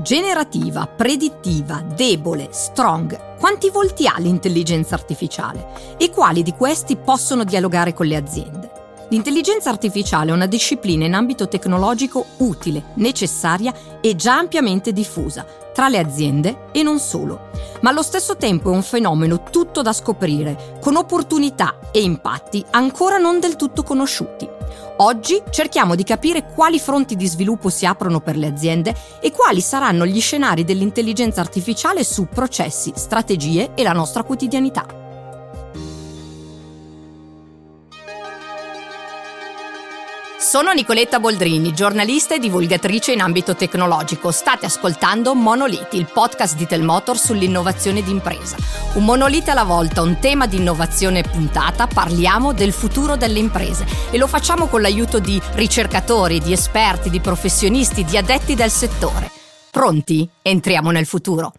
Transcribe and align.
Generativa, 0.00 0.86
predittiva, 0.86 1.82
debole, 1.82 2.50
strong. 2.52 3.36
Quanti 3.36 3.68
volti 3.68 4.06
ha 4.06 4.14
l'intelligenza 4.18 4.94
artificiale? 4.94 5.96
E 5.98 6.10
quali 6.10 6.44
di 6.44 6.52
questi 6.52 6.94
possono 6.94 7.42
dialogare 7.42 7.94
con 7.94 8.06
le 8.06 8.14
aziende? 8.14 8.70
L'intelligenza 9.08 9.70
artificiale 9.70 10.30
è 10.30 10.34
una 10.34 10.46
disciplina 10.46 11.04
in 11.04 11.14
ambito 11.14 11.48
tecnologico 11.48 12.26
utile, 12.36 12.92
necessaria 12.94 13.74
e 14.00 14.14
già 14.14 14.36
ampiamente 14.38 14.92
diffusa 14.92 15.44
tra 15.74 15.88
le 15.88 15.98
aziende 15.98 16.66
e 16.70 16.84
non 16.84 17.00
solo. 17.00 17.48
Ma 17.80 17.90
allo 17.90 18.02
stesso 18.02 18.36
tempo 18.36 18.70
è 18.70 18.74
un 18.74 18.82
fenomeno 18.82 19.42
tutto 19.50 19.82
da 19.82 19.92
scoprire, 19.92 20.78
con 20.80 20.94
opportunità 20.94 21.90
e 21.90 22.02
impatti 22.02 22.64
ancora 22.70 23.18
non 23.18 23.40
del 23.40 23.56
tutto 23.56 23.82
conosciuti. 23.82 24.57
Oggi 25.00 25.40
cerchiamo 25.50 25.94
di 25.94 26.02
capire 26.02 26.44
quali 26.52 26.80
fronti 26.80 27.14
di 27.14 27.28
sviluppo 27.28 27.68
si 27.68 27.86
aprono 27.86 28.18
per 28.20 28.36
le 28.36 28.48
aziende 28.48 28.92
e 29.20 29.30
quali 29.30 29.60
saranno 29.60 30.04
gli 30.04 30.20
scenari 30.20 30.64
dell'intelligenza 30.64 31.40
artificiale 31.40 32.02
su 32.02 32.26
processi, 32.26 32.92
strategie 32.96 33.74
e 33.76 33.84
la 33.84 33.92
nostra 33.92 34.24
quotidianità. 34.24 35.07
Sono 40.40 40.70
Nicoletta 40.70 41.18
Boldrini, 41.18 41.74
giornalista 41.74 42.36
e 42.36 42.38
divulgatrice 42.38 43.10
in 43.10 43.20
ambito 43.20 43.56
tecnologico. 43.56 44.30
State 44.30 44.66
ascoltando 44.66 45.34
Monoliti, 45.34 45.96
il 45.96 46.06
podcast 46.06 46.54
di 46.54 46.64
Telmotor 46.64 47.18
sull'innovazione 47.18 48.04
d'impresa. 48.04 48.56
Un 48.94 49.04
monolite 49.04 49.50
alla 49.50 49.64
volta, 49.64 50.00
un 50.00 50.20
tema 50.20 50.46
di 50.46 50.58
innovazione 50.58 51.22
puntata, 51.22 51.88
parliamo 51.88 52.52
del 52.52 52.72
futuro 52.72 53.16
delle 53.16 53.40
imprese 53.40 53.84
e 54.12 54.16
lo 54.16 54.28
facciamo 54.28 54.68
con 54.68 54.80
l'aiuto 54.80 55.18
di 55.18 55.42
ricercatori, 55.54 56.38
di 56.38 56.52
esperti, 56.52 57.10
di 57.10 57.18
professionisti, 57.18 58.04
di 58.04 58.16
addetti 58.16 58.54
del 58.54 58.70
settore. 58.70 59.32
Pronti? 59.72 60.30
Entriamo 60.40 60.92
nel 60.92 61.06
futuro. 61.06 61.52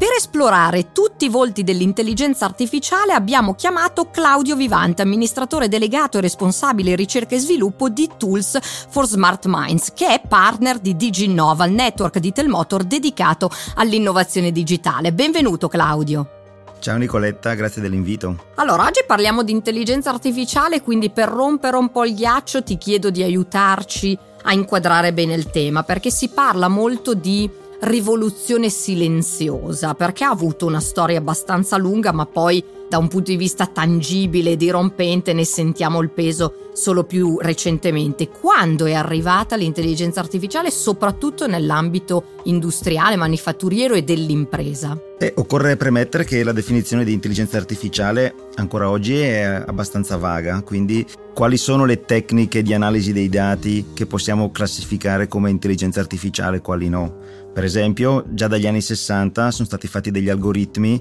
Per 0.00 0.08
esplorare 0.16 0.92
tutti 0.92 1.26
i 1.26 1.28
volti 1.28 1.62
dell'intelligenza 1.62 2.46
artificiale 2.46 3.12
abbiamo 3.12 3.54
chiamato 3.54 4.08
Claudio 4.08 4.56
Vivante, 4.56 5.02
amministratore 5.02 5.68
delegato 5.68 6.16
e 6.16 6.22
responsabile 6.22 6.94
ricerca 6.94 7.34
e 7.34 7.38
sviluppo 7.38 7.90
di 7.90 8.08
Tools 8.16 8.58
for 8.88 9.04
Smart 9.04 9.44
Minds, 9.46 9.92
che 9.92 10.06
è 10.06 10.22
partner 10.26 10.78
di 10.78 10.96
DigiNova, 10.96 11.66
il 11.66 11.72
network 11.72 12.18
di 12.18 12.32
Telmotor 12.32 12.84
dedicato 12.84 13.50
all'innovazione 13.74 14.52
digitale. 14.52 15.12
Benvenuto 15.12 15.68
Claudio. 15.68 16.30
Ciao 16.78 16.96
Nicoletta, 16.96 17.52
grazie 17.52 17.82
dell'invito. 17.82 18.44
Allora, 18.54 18.86
oggi 18.86 19.04
parliamo 19.06 19.42
di 19.42 19.52
intelligenza 19.52 20.08
artificiale, 20.08 20.80
quindi 20.80 21.10
per 21.10 21.28
rompere 21.28 21.76
un 21.76 21.90
po' 21.90 22.06
il 22.06 22.14
ghiaccio 22.14 22.62
ti 22.62 22.78
chiedo 22.78 23.10
di 23.10 23.22
aiutarci 23.22 24.18
a 24.44 24.54
inquadrare 24.54 25.12
bene 25.12 25.34
il 25.34 25.50
tema, 25.50 25.82
perché 25.82 26.10
si 26.10 26.28
parla 26.28 26.68
molto 26.68 27.12
di 27.12 27.59
rivoluzione 27.80 28.68
silenziosa, 28.68 29.94
perché 29.94 30.24
ha 30.24 30.30
avuto 30.30 30.66
una 30.66 30.80
storia 30.80 31.18
abbastanza 31.18 31.76
lunga, 31.76 32.12
ma 32.12 32.26
poi 32.26 32.62
da 32.90 32.98
un 32.98 33.06
punto 33.06 33.30
di 33.30 33.36
vista 33.36 33.66
tangibile 33.66 34.50
e 34.50 34.56
dirompente 34.56 35.32
ne 35.32 35.44
sentiamo 35.44 36.00
il 36.00 36.10
peso 36.10 36.70
solo 36.72 37.04
più 37.04 37.38
recentemente. 37.40 38.28
Quando 38.28 38.86
è 38.86 38.94
arrivata 38.94 39.54
l'intelligenza 39.54 40.18
artificiale, 40.18 40.72
soprattutto 40.72 41.46
nell'ambito 41.46 42.38
industriale, 42.44 43.14
manifatturiero 43.14 43.94
e 43.94 44.02
dell'impresa? 44.02 45.00
Eh, 45.20 45.32
occorre 45.36 45.76
premettere 45.76 46.24
che 46.24 46.42
la 46.42 46.50
definizione 46.50 47.04
di 47.04 47.12
intelligenza 47.12 47.58
artificiale 47.58 48.34
ancora 48.56 48.90
oggi 48.90 49.20
è 49.20 49.62
abbastanza 49.64 50.16
vaga, 50.16 50.60
quindi 50.62 51.06
quali 51.32 51.58
sono 51.58 51.84
le 51.84 52.04
tecniche 52.04 52.62
di 52.62 52.74
analisi 52.74 53.12
dei 53.12 53.28
dati 53.28 53.90
che 53.94 54.06
possiamo 54.06 54.50
classificare 54.50 55.28
come 55.28 55.50
intelligenza 55.50 56.00
artificiale 56.00 56.56
e 56.56 56.60
quali 56.60 56.88
no? 56.88 57.38
Per 57.52 57.64
esempio, 57.64 58.24
già 58.30 58.46
dagli 58.46 58.66
anni 58.66 58.80
60 58.80 59.50
sono 59.50 59.66
stati 59.66 59.86
fatti 59.86 60.10
degli 60.10 60.28
algoritmi 60.28 61.00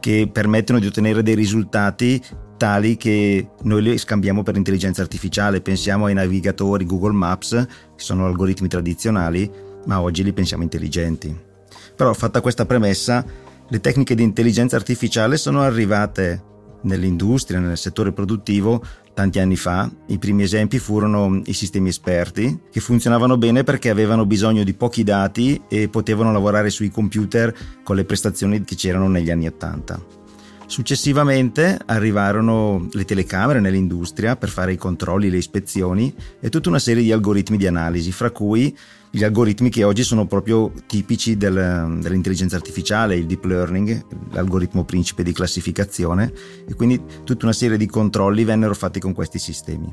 che 0.00 0.28
permettono 0.32 0.78
di 0.78 0.86
ottenere 0.86 1.22
dei 1.22 1.34
risultati 1.34 2.20
tali 2.56 2.96
che 2.96 3.48
noi 3.62 3.82
li 3.82 3.96
scambiamo 3.96 4.42
per 4.42 4.56
intelligenza 4.56 5.00
artificiale. 5.00 5.62
Pensiamo 5.62 6.06
ai 6.06 6.14
navigatori 6.14 6.84
Google 6.84 7.12
Maps, 7.12 7.66
che 7.96 8.02
sono 8.02 8.26
algoritmi 8.26 8.68
tradizionali, 8.68 9.50
ma 9.86 10.00
oggi 10.00 10.22
li 10.22 10.32
pensiamo 10.32 10.62
intelligenti. 10.62 11.34
Però 11.96 12.12
fatta 12.12 12.42
questa 12.42 12.66
premessa, 12.66 13.24
le 13.68 13.80
tecniche 13.80 14.14
di 14.14 14.22
intelligenza 14.22 14.76
artificiale 14.76 15.36
sono 15.36 15.62
arrivate 15.62 16.48
nell'industria, 16.82 17.58
nel 17.58 17.76
settore 17.76 18.12
produttivo, 18.12 18.82
tanti 19.14 19.38
anni 19.38 19.56
fa. 19.56 19.90
I 20.06 20.18
primi 20.18 20.42
esempi 20.42 20.78
furono 20.78 21.40
i 21.44 21.52
sistemi 21.52 21.88
esperti, 21.88 22.60
che 22.70 22.80
funzionavano 22.80 23.36
bene 23.36 23.64
perché 23.64 23.90
avevano 23.90 24.26
bisogno 24.26 24.64
di 24.64 24.74
pochi 24.74 25.02
dati 25.02 25.60
e 25.68 25.88
potevano 25.88 26.32
lavorare 26.32 26.70
sui 26.70 26.90
computer 26.90 27.54
con 27.82 27.96
le 27.96 28.04
prestazioni 28.04 28.62
che 28.62 28.74
c'erano 28.74 29.08
negli 29.08 29.30
anni 29.30 29.46
80. 29.46 30.19
Successivamente 30.70 31.76
arrivarono 31.86 32.86
le 32.92 33.04
telecamere 33.04 33.58
nell'industria 33.58 34.36
per 34.36 34.48
fare 34.48 34.72
i 34.72 34.76
controlli, 34.76 35.28
le 35.28 35.38
ispezioni 35.38 36.14
e 36.38 36.48
tutta 36.48 36.68
una 36.68 36.78
serie 36.78 37.02
di 37.02 37.10
algoritmi 37.10 37.56
di 37.56 37.66
analisi, 37.66 38.12
fra 38.12 38.30
cui 38.30 38.74
gli 39.10 39.24
algoritmi 39.24 39.68
che 39.68 39.82
oggi 39.82 40.04
sono 40.04 40.28
proprio 40.28 40.70
tipici 40.86 41.36
del, 41.36 41.98
dell'intelligenza 42.00 42.54
artificiale, 42.54 43.16
il 43.16 43.26
deep 43.26 43.46
learning, 43.46 44.06
l'algoritmo 44.30 44.84
principe 44.84 45.24
di 45.24 45.32
classificazione 45.32 46.32
e 46.68 46.74
quindi 46.74 47.02
tutta 47.24 47.46
una 47.46 47.52
serie 47.52 47.76
di 47.76 47.86
controlli 47.86 48.44
vennero 48.44 48.74
fatti 48.74 49.00
con 49.00 49.12
questi 49.12 49.40
sistemi. 49.40 49.92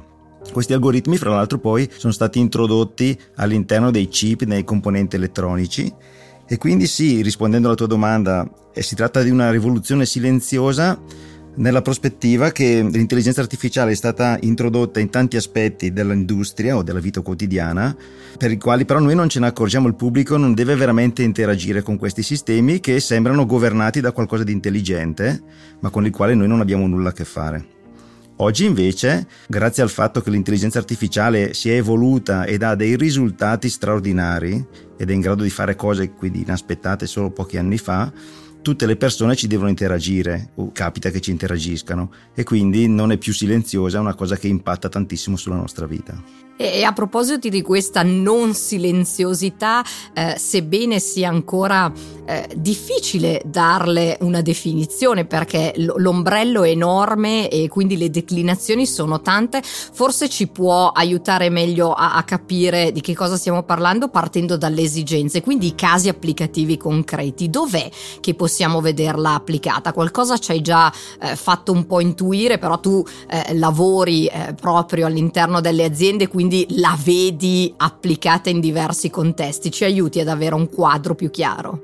Questi 0.52 0.74
algoritmi, 0.74 1.18
fra 1.18 1.32
l'altro, 1.32 1.58
poi 1.58 1.90
sono 1.98 2.14
stati 2.14 2.38
introdotti 2.38 3.20
all'interno 3.38 3.90
dei 3.90 4.10
chip, 4.10 4.44
nei 4.44 4.64
componenti 4.64 5.16
elettronici 5.16 5.92
e 6.48 6.58
quindi 6.58 6.88
sì, 6.88 7.22
rispondendo 7.22 7.68
alla 7.68 7.76
tua 7.76 7.88
domanda, 7.88 8.50
eh, 8.74 8.82
si 8.82 8.96
tratta 8.96 9.22
di 9.22 9.30
una 9.30 9.52
rivoluzione 9.52 10.06
silenziosa 10.06 10.98
nella 11.58 11.82
prospettiva 11.82 12.52
che 12.52 12.88
l'intelligenza 12.90 13.42
artificiale 13.42 13.92
è 13.92 13.96
stata 13.96 14.38
introdotta 14.42 15.00
in 15.00 15.10
tanti 15.10 15.38
aspetti 15.38 15.92
dell'industria 15.92 16.78
o 16.78 16.84
della 16.84 17.00
vita 17.00 17.22
quotidiana, 17.22 17.96
per 18.38 18.52
i 18.52 18.58
quali 18.58 18.86
però 18.86 19.00
noi 19.00 19.16
non 19.16 19.28
ce 19.28 19.40
ne 19.40 19.48
accorgiamo, 19.48 19.88
il 19.88 19.96
pubblico 19.96 20.38
non 20.38 20.54
deve 20.54 20.76
veramente 20.76 21.24
interagire 21.24 21.82
con 21.82 21.98
questi 21.98 22.24
sistemi 22.24 22.80
che 22.80 23.00
sembrano 23.00 23.46
governati 23.46 24.02
da 24.02 24.12
qualcosa 24.12 24.44
di 24.44 24.52
intelligente, 24.52 25.42
ma 25.80 25.90
con 25.90 26.06
il 26.06 26.12
quale 26.12 26.36
noi 26.36 26.48
non 26.48 26.62
abbiamo 26.62 26.88
nulla 26.88 27.10
a 27.10 27.14
che 27.14 27.26
fare. 27.26 27.77
Oggi 28.40 28.66
invece, 28.66 29.26
grazie 29.48 29.82
al 29.82 29.90
fatto 29.90 30.22
che 30.22 30.30
l'intelligenza 30.30 30.78
artificiale 30.78 31.56
si 31.56 31.72
è 31.72 31.74
evoluta 31.74 32.46
ed 32.46 32.62
ha 32.62 32.76
dei 32.76 32.96
risultati 32.96 33.68
straordinari 33.68 34.64
ed 34.96 35.10
è 35.10 35.14
in 35.14 35.22
grado 35.22 35.42
di 35.42 35.50
fare 35.50 35.76
cose 35.76 36.12
quindi 36.12 36.42
inaspettate 36.42 37.08
solo 37.08 37.32
pochi 37.32 37.58
anni 37.58 37.80
fa, 37.80 38.12
tutte 38.62 38.86
le 38.86 38.98
persone 38.98 39.36
ci 39.36 39.48
devono 39.48 39.70
interagire 39.70 40.52
o 40.56 40.72
capita 40.72 41.10
che 41.10 41.22
ci 41.22 41.32
interagiscano 41.32 42.12
e 42.34 42.44
quindi 42.44 42.88
non 42.88 43.12
è 43.12 43.18
più 43.18 43.34
silenziosa, 43.34 43.98
è 43.98 44.02
una 44.02 44.16
cosa 44.16 44.36
che 44.36 44.48
impatta 44.48 44.90
tantissimo 44.90 45.38
sulla 45.38 45.56
nostra 45.56 45.86
vita. 45.86 46.46
E 46.60 46.84
a 46.84 46.92
proposito 46.92 47.50
di 47.50 47.62
questa 47.62 48.02
non 48.02 48.56
silenziosità, 48.56 49.86
eh, 50.12 50.36
sebbene 50.40 50.98
sia 50.98 51.30
ancora 51.30 51.92
eh, 52.26 52.50
difficile 52.56 53.44
darle 53.46 54.18
una 54.22 54.42
definizione 54.42 55.26
perché 55.26 55.76
l'ombrello 55.76 56.64
è 56.64 56.70
enorme 56.70 57.48
e 57.50 57.68
quindi 57.68 57.96
le 57.96 58.10
declinazioni 58.10 58.88
sono 58.88 59.22
tante, 59.22 59.62
forse 59.62 60.30
ci 60.30 60.48
può 60.48 60.90
aiutare 60.90 61.52
meglio 61.52 61.94
a, 61.94 62.16
a 62.16 62.24
capire 62.24 62.92
di 62.92 63.02
che 63.02 63.14
cosa 63.14 63.38
stiamo 63.38 63.62
parlando 63.62 64.10
partendo 64.10 64.58
dalle 64.58 64.82
esigenze, 64.82 65.42
quindi 65.42 65.68
i 65.68 65.76
casi 65.76 66.10
applicativi 66.10 66.76
concreti. 66.76 67.52
Dov'è 67.52 67.88
che 68.20 68.34
possiamo 68.34 68.47
vederla 68.82 69.34
applicata? 69.34 69.94
Qualcosa 69.94 70.38
ci 70.38 70.52
hai 70.52 70.62
già 70.62 70.92
eh, 71.20 71.36
fatto 71.36 71.72
un 71.72 71.86
po' 71.86 72.00
intuire, 72.00 72.58
però 72.58 72.80
tu 72.80 73.04
eh, 73.30 73.54
lavori 73.56 74.26
eh, 74.28 74.54
proprio 74.60 75.06
all'interno 75.06 75.62
delle 75.62 75.84
aziende, 75.84 76.28
quindi 76.28 76.66
la 76.70 76.98
vedi 77.04 77.74
applicata 77.78 78.50
in 78.50 78.60
diversi 78.60 79.10
contesti, 79.10 79.72
ci 79.72 79.84
aiuti 79.84 80.20
ad 80.20 80.28
avere 80.28 80.56
un 80.56 80.70
quadro 80.70 81.16
più 81.16 81.30
chiaro. 81.30 81.82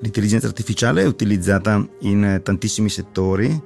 L'intelligenza 0.00 0.46
artificiale 0.46 1.02
è 1.02 1.06
utilizzata 1.06 1.86
in 2.00 2.40
tantissimi 2.42 2.90
settori, 2.90 3.62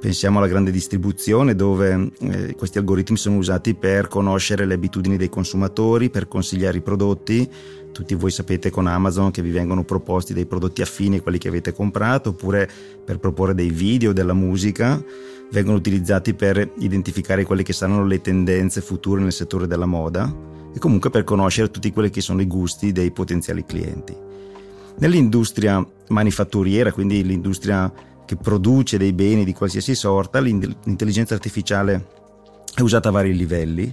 pensiamo 0.00 0.38
alla 0.38 0.48
grande 0.48 0.70
distribuzione 0.70 1.54
dove 1.54 2.12
eh, 2.20 2.54
questi 2.54 2.78
algoritmi 2.78 3.16
sono 3.16 3.36
usati 3.36 3.74
per 3.74 4.08
conoscere 4.08 4.64
le 4.64 4.74
abitudini 4.74 5.16
dei 5.16 5.28
consumatori, 5.28 6.08
per 6.08 6.26
consigliare 6.26 6.78
i 6.78 6.80
prodotti. 6.80 7.48
Tutti 7.92 8.14
voi 8.14 8.30
sapete 8.30 8.70
con 8.70 8.86
Amazon 8.86 9.30
che 9.30 9.42
vi 9.42 9.50
vengono 9.50 9.84
proposti 9.84 10.32
dei 10.32 10.46
prodotti 10.46 10.82
affini 10.82 11.16
a 11.16 11.20
quelli 11.22 11.38
che 11.38 11.48
avete 11.48 11.72
comprato, 11.72 12.30
oppure 12.30 12.68
per 13.04 13.18
proporre 13.18 13.54
dei 13.54 13.70
video, 13.70 14.12
della 14.12 14.32
musica 14.32 15.02
vengono 15.50 15.76
utilizzati 15.76 16.34
per 16.34 16.70
identificare 16.78 17.44
quelle 17.44 17.62
che 17.62 17.72
saranno 17.72 18.04
le 18.04 18.20
tendenze 18.20 18.80
future 18.80 19.20
nel 19.20 19.32
settore 19.32 19.66
della 19.66 19.86
moda 19.86 20.32
e 20.72 20.78
comunque 20.78 21.10
per 21.10 21.24
conoscere 21.24 21.70
tutti 21.70 21.92
quelli 21.92 22.10
che 22.10 22.20
sono 22.20 22.40
i 22.40 22.46
gusti 22.46 22.92
dei 22.92 23.10
potenziali 23.10 23.64
clienti. 23.64 24.16
Nell'industria 24.98 25.84
manifatturiera, 26.08 26.92
quindi 26.92 27.24
l'industria 27.24 27.92
che 28.24 28.36
produce 28.36 28.96
dei 28.96 29.12
beni 29.12 29.44
di 29.44 29.52
qualsiasi 29.52 29.94
sorta, 29.94 30.38
l'intelligenza 30.38 31.34
artificiale 31.34 32.06
è 32.74 32.80
usata 32.80 33.08
a 33.08 33.12
vari 33.12 33.34
livelli. 33.34 33.92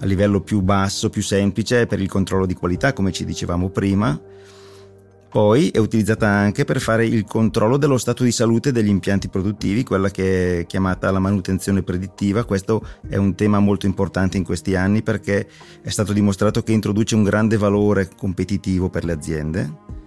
A 0.00 0.04
livello 0.04 0.40
più 0.40 0.60
basso, 0.60 1.10
più 1.10 1.22
semplice 1.22 1.86
per 1.86 2.00
il 2.00 2.08
controllo 2.08 2.46
di 2.46 2.54
qualità, 2.54 2.92
come 2.92 3.12
ci 3.12 3.24
dicevamo 3.24 3.70
prima. 3.70 4.20
Poi 5.34 5.70
è 5.70 5.78
utilizzata 5.78 6.28
anche 6.28 6.64
per 6.64 6.80
fare 6.80 7.04
il 7.04 7.24
controllo 7.24 7.76
dello 7.76 7.98
stato 7.98 8.22
di 8.22 8.30
salute 8.30 8.70
degli 8.70 8.88
impianti 8.88 9.28
produttivi, 9.28 9.82
quella 9.82 10.08
che 10.08 10.60
è 10.60 10.66
chiamata 10.66 11.10
la 11.10 11.18
manutenzione 11.18 11.82
predittiva. 11.82 12.44
Questo 12.44 12.86
è 13.08 13.16
un 13.16 13.34
tema 13.34 13.58
molto 13.58 13.86
importante 13.86 14.36
in 14.36 14.44
questi 14.44 14.76
anni 14.76 15.02
perché 15.02 15.48
è 15.82 15.88
stato 15.88 16.12
dimostrato 16.12 16.62
che 16.62 16.70
introduce 16.70 17.16
un 17.16 17.24
grande 17.24 17.56
valore 17.56 18.10
competitivo 18.16 18.88
per 18.90 19.04
le 19.04 19.12
aziende. 19.12 20.03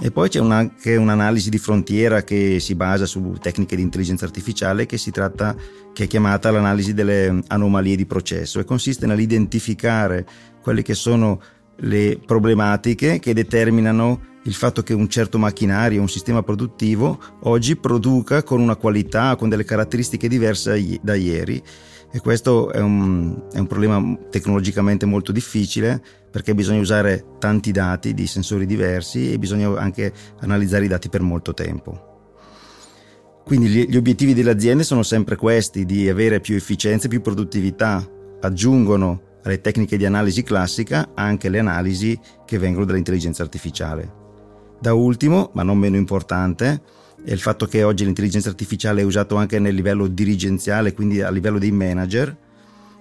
E 0.00 0.12
poi 0.12 0.28
c'è 0.28 0.38
anche 0.38 0.94
un'analisi 0.94 1.50
di 1.50 1.58
frontiera 1.58 2.22
che 2.22 2.60
si 2.60 2.76
basa 2.76 3.04
su 3.04 3.36
tecniche 3.40 3.74
di 3.74 3.82
intelligenza 3.82 4.24
artificiale 4.24 4.86
che 4.86 4.96
tratta, 5.10 5.56
che 5.92 6.04
è 6.04 6.06
chiamata 6.06 6.52
l'analisi 6.52 6.94
delle 6.94 7.42
anomalie 7.48 7.96
di 7.96 8.06
processo 8.06 8.60
e 8.60 8.64
consiste 8.64 9.06
nell'identificare 9.06 10.24
quelle 10.62 10.82
che 10.82 10.94
sono 10.94 11.40
le 11.80 12.20
problematiche 12.24 13.18
che 13.18 13.34
determinano 13.34 14.36
il 14.44 14.54
fatto 14.54 14.82
che 14.82 14.94
un 14.94 15.08
certo 15.08 15.36
macchinario, 15.36 16.00
un 16.00 16.08
sistema 16.08 16.42
produttivo 16.42 17.20
oggi 17.42 17.76
produca 17.76 18.44
con 18.44 18.60
una 18.60 18.76
qualità, 18.76 19.34
con 19.36 19.48
delle 19.48 19.64
caratteristiche 19.64 20.28
diverse 20.28 20.98
da 21.02 21.14
ieri 21.16 21.62
e 22.10 22.20
questo 22.20 22.72
è 22.72 22.80
un, 22.80 23.48
è 23.52 23.58
un 23.58 23.66
problema 23.66 24.18
tecnologicamente 24.30 25.04
molto 25.04 25.30
difficile 25.30 26.02
perché 26.30 26.54
bisogna 26.54 26.80
usare 26.80 27.24
tanti 27.38 27.70
dati 27.70 28.14
di 28.14 28.26
sensori 28.26 28.64
diversi 28.66 29.32
e 29.32 29.38
bisogna 29.38 29.78
anche 29.78 30.12
analizzare 30.40 30.86
i 30.86 30.88
dati 30.88 31.08
per 31.08 31.20
molto 31.20 31.52
tempo. 31.52 32.08
Quindi 33.44 33.68
gli, 33.68 33.96
obiettivi 33.96 34.34
delle 34.34 34.50
aziende 34.50 34.84
sono 34.84 35.02
sempre 35.02 35.36
questi, 35.36 35.86
di 35.86 36.08
avere 36.08 36.40
più 36.40 36.54
efficienza 36.54 37.06
e 37.06 37.08
più 37.08 37.22
produttività. 37.22 38.06
Aggiungono 38.40 39.22
alle 39.42 39.62
tecniche 39.62 39.96
di 39.96 40.04
analisi 40.04 40.42
classica 40.42 41.12
anche 41.14 41.48
le 41.48 41.58
analisi 41.58 42.18
che 42.44 42.58
vengono 42.58 42.84
dall'intelligenza 42.84 43.42
artificiale. 43.42 44.12
Da 44.78 44.92
ultimo, 44.92 45.50
ma 45.54 45.62
non 45.62 45.78
meno 45.78 45.96
importante, 45.96 46.82
è 47.24 47.32
il 47.32 47.40
fatto 47.40 47.66
che 47.66 47.82
oggi 47.82 48.04
l'intelligenza 48.04 48.48
artificiale 48.48 49.02
è 49.02 49.04
usata 49.04 49.36
anche 49.38 49.58
nel 49.58 49.74
livello 49.74 50.06
dirigenziale, 50.06 50.92
quindi 50.92 51.20
a 51.20 51.30
livello 51.30 51.58
dei 51.58 51.72
manager, 51.72 52.34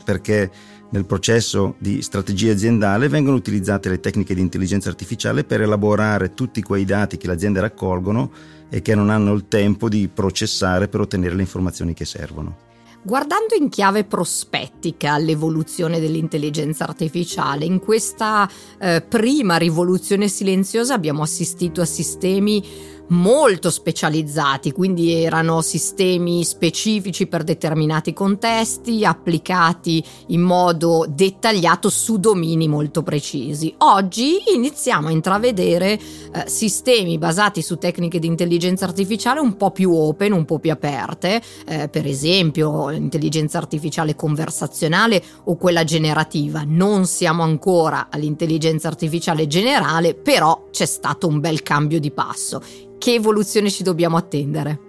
perché 0.04 0.50
nel 0.90 1.06
processo 1.06 1.76
di 1.80 2.02
strategia 2.02 2.54
aziendale 2.54 3.10
vengono 3.10 3.36
utilizzate 3.36 3.90
le 3.90 4.00
tecniche 4.00 4.34
di 4.34 4.42
intelligenza 4.42 4.90
artificiale 4.90 5.44
per 5.44 5.62
elaborare 5.62 6.34
tutti 6.34 6.62
quei 6.62 6.86
dati 6.86 7.18
che 7.18 7.28
le 7.28 7.34
aziende 7.34 7.60
raccolgono 7.60 8.32
e 8.70 8.82
che 8.82 8.96
non 8.96 9.10
hanno 9.10 9.34
il 9.34 9.48
tempo 9.48 9.90
di 9.90 10.10
processare 10.14 10.88
per 10.88 11.02
ottenere 11.02 11.36
le 11.36 11.42
informazioni 11.42 11.94
che 11.94 12.06
servono. 12.06 12.66
Guardando 13.04 13.56
in 13.58 13.70
chiave 13.70 14.04
prospettica 14.04 15.14
all'evoluzione 15.14 16.00
dell'intelligenza 16.00 16.86
artificiale, 16.86 17.64
in 17.64 17.80
questa 17.80 18.50
eh, 18.80 19.02
prima 19.02 19.56
rivoluzione 19.56 20.28
silenziosa 20.28 20.94
abbiamo 20.94 21.22
assistito 21.22 21.80
a 21.80 21.86
sistemi 21.86 22.62
molto 23.10 23.70
specializzati, 23.70 24.72
quindi 24.72 25.14
erano 25.14 25.62
sistemi 25.62 26.44
specifici 26.44 27.28
per 27.28 27.44
determinati 27.44 28.14
contesti, 28.14 29.06
applicati 29.06 30.04
in 30.28 30.42
modo 30.42 31.06
dettagliato 31.08 31.90
su 31.90 32.18
domini 32.18 32.68
molto 32.68 33.04
precisi. 33.04 33.74
Oggi 33.80 34.38
iniziamo 34.54 35.08
a 35.08 35.12
intravedere 35.12 35.94
eh, 35.94 36.00
sistemi 36.48 37.18
basati 37.18 37.62
su 37.62 37.78
tecniche 37.78 38.20
di 38.20 38.28
intelligenza 38.28 38.86
artificiale 38.86 39.40
un 39.40 39.56
po' 39.56 39.72
più 39.72 39.94
open, 39.94 40.34
un 40.34 40.46
po' 40.46 40.60
più 40.60 40.72
aperte, 40.72 41.42
eh, 41.66 41.88
per 41.88 42.06
esempio 42.06 42.90
intelligenza 42.90 43.58
artificiale 43.58 44.16
conversazionale 44.16 45.24
o 45.46 45.56
quella 45.56 45.84
generativa. 45.84 46.64
Non 46.66 47.06
siamo 47.06 47.44
ancora 47.44 48.08
all'intelligenza 48.10 48.88
artificiale 48.88 49.48
generale, 49.48 50.14
però 50.14 50.68
c'è 50.72 50.86
stato 50.86 51.28
un 51.28 51.40
bel 51.40 51.64
cambio 51.64 52.00
di 52.00 52.12
passo 52.12 52.62
che 52.98 53.14
evoluzione 53.14 53.70
ci 53.70 53.84
dobbiamo 53.84 54.18
attendere? 54.18 54.80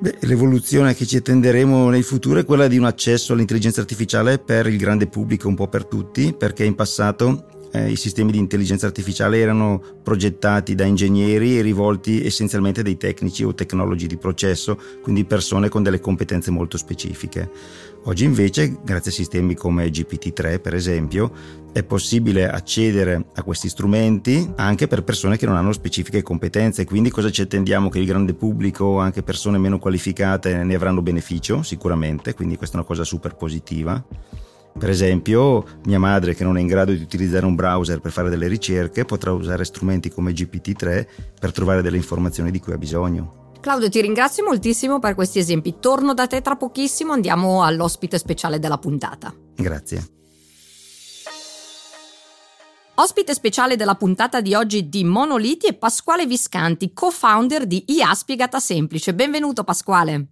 Beh, 0.00 0.16
l'evoluzione 0.22 0.94
che 0.94 1.06
ci 1.06 1.18
attenderemo 1.18 1.88
nel 1.88 2.02
futuro 2.02 2.40
è 2.40 2.44
quella 2.44 2.66
di 2.66 2.76
un 2.76 2.84
accesso 2.84 3.34
all'intelligenza 3.34 3.80
artificiale 3.80 4.38
per 4.38 4.66
il 4.66 4.76
grande 4.76 5.06
pubblico, 5.06 5.46
un 5.46 5.54
po' 5.54 5.68
per 5.68 5.84
tutti, 5.84 6.34
perché 6.36 6.64
in 6.64 6.74
passato 6.74 7.46
eh, 7.72 7.90
i 7.90 7.96
sistemi 7.96 8.32
di 8.32 8.38
intelligenza 8.38 8.86
artificiale 8.86 9.38
erano 9.38 9.80
progettati 10.02 10.74
da 10.74 10.84
ingegneri 10.84 11.58
e 11.58 11.62
rivolti 11.62 12.24
essenzialmente 12.24 12.80
a 12.80 12.82
dei 12.82 12.96
tecnici 12.96 13.44
o 13.44 13.54
tecnologi 13.54 14.06
di 14.06 14.16
processo, 14.16 14.78
quindi 15.00 15.24
persone 15.24 15.68
con 15.68 15.82
delle 15.82 16.00
competenze 16.00 16.50
molto 16.50 16.76
specifiche. 16.76 17.50
Oggi 18.04 18.24
invece, 18.24 18.78
grazie 18.82 19.12
a 19.12 19.14
sistemi 19.14 19.54
come 19.54 19.88
GPT-3 19.88 20.60
per 20.60 20.74
esempio, 20.74 21.30
è 21.72 21.84
possibile 21.84 22.50
accedere 22.50 23.26
a 23.34 23.44
questi 23.44 23.68
strumenti 23.68 24.52
anche 24.56 24.88
per 24.88 25.04
persone 25.04 25.36
che 25.36 25.46
non 25.46 25.54
hanno 25.54 25.72
specifiche 25.72 26.20
competenze, 26.20 26.84
quindi 26.84 27.10
cosa 27.10 27.30
ci 27.30 27.42
attendiamo? 27.42 27.88
Che 27.88 28.00
il 28.00 28.06
grande 28.06 28.34
pubblico, 28.34 28.98
anche 28.98 29.22
persone 29.22 29.56
meno 29.58 29.78
qualificate 29.78 30.64
ne 30.64 30.74
avranno 30.74 31.00
beneficio 31.00 31.62
sicuramente, 31.62 32.34
quindi 32.34 32.56
questa 32.56 32.74
è 32.74 32.78
una 32.80 32.88
cosa 32.88 33.04
super 33.04 33.36
positiva. 33.36 34.04
Per 34.76 34.90
esempio, 34.90 35.64
mia 35.84 36.00
madre 36.00 36.34
che 36.34 36.42
non 36.42 36.56
è 36.56 36.60
in 36.60 36.66
grado 36.66 36.90
di 36.90 37.00
utilizzare 37.00 37.46
un 37.46 37.54
browser 37.54 38.00
per 38.00 38.10
fare 38.10 38.30
delle 38.30 38.48
ricerche 38.48 39.04
potrà 39.04 39.30
usare 39.30 39.64
strumenti 39.64 40.10
come 40.10 40.32
GPT-3 40.32 41.06
per 41.38 41.52
trovare 41.52 41.82
delle 41.82 41.98
informazioni 41.98 42.50
di 42.50 42.58
cui 42.58 42.72
ha 42.72 42.78
bisogno. 42.78 43.41
Claudio, 43.62 43.88
ti 43.88 44.00
ringrazio 44.00 44.42
moltissimo 44.42 44.98
per 44.98 45.14
questi 45.14 45.38
esempi. 45.38 45.76
Torno 45.78 46.14
da 46.14 46.26
te 46.26 46.42
tra 46.42 46.56
pochissimo, 46.56 47.12
andiamo 47.12 47.62
all'ospite 47.62 48.18
speciale 48.18 48.58
della 48.58 48.76
puntata. 48.76 49.32
Grazie. 49.54 50.04
Ospite 52.94 53.32
speciale 53.32 53.76
della 53.76 53.94
puntata 53.94 54.40
di 54.40 54.54
oggi 54.54 54.88
di 54.88 55.04
Monoliti 55.04 55.68
è 55.68 55.74
Pasquale 55.74 56.26
Viscanti, 56.26 56.92
co-founder 56.92 57.66
di 57.66 57.84
IA 57.86 58.12
Spiegata 58.14 58.58
Semplice. 58.58 59.14
Benvenuto 59.14 59.62
Pasquale. 59.62 60.26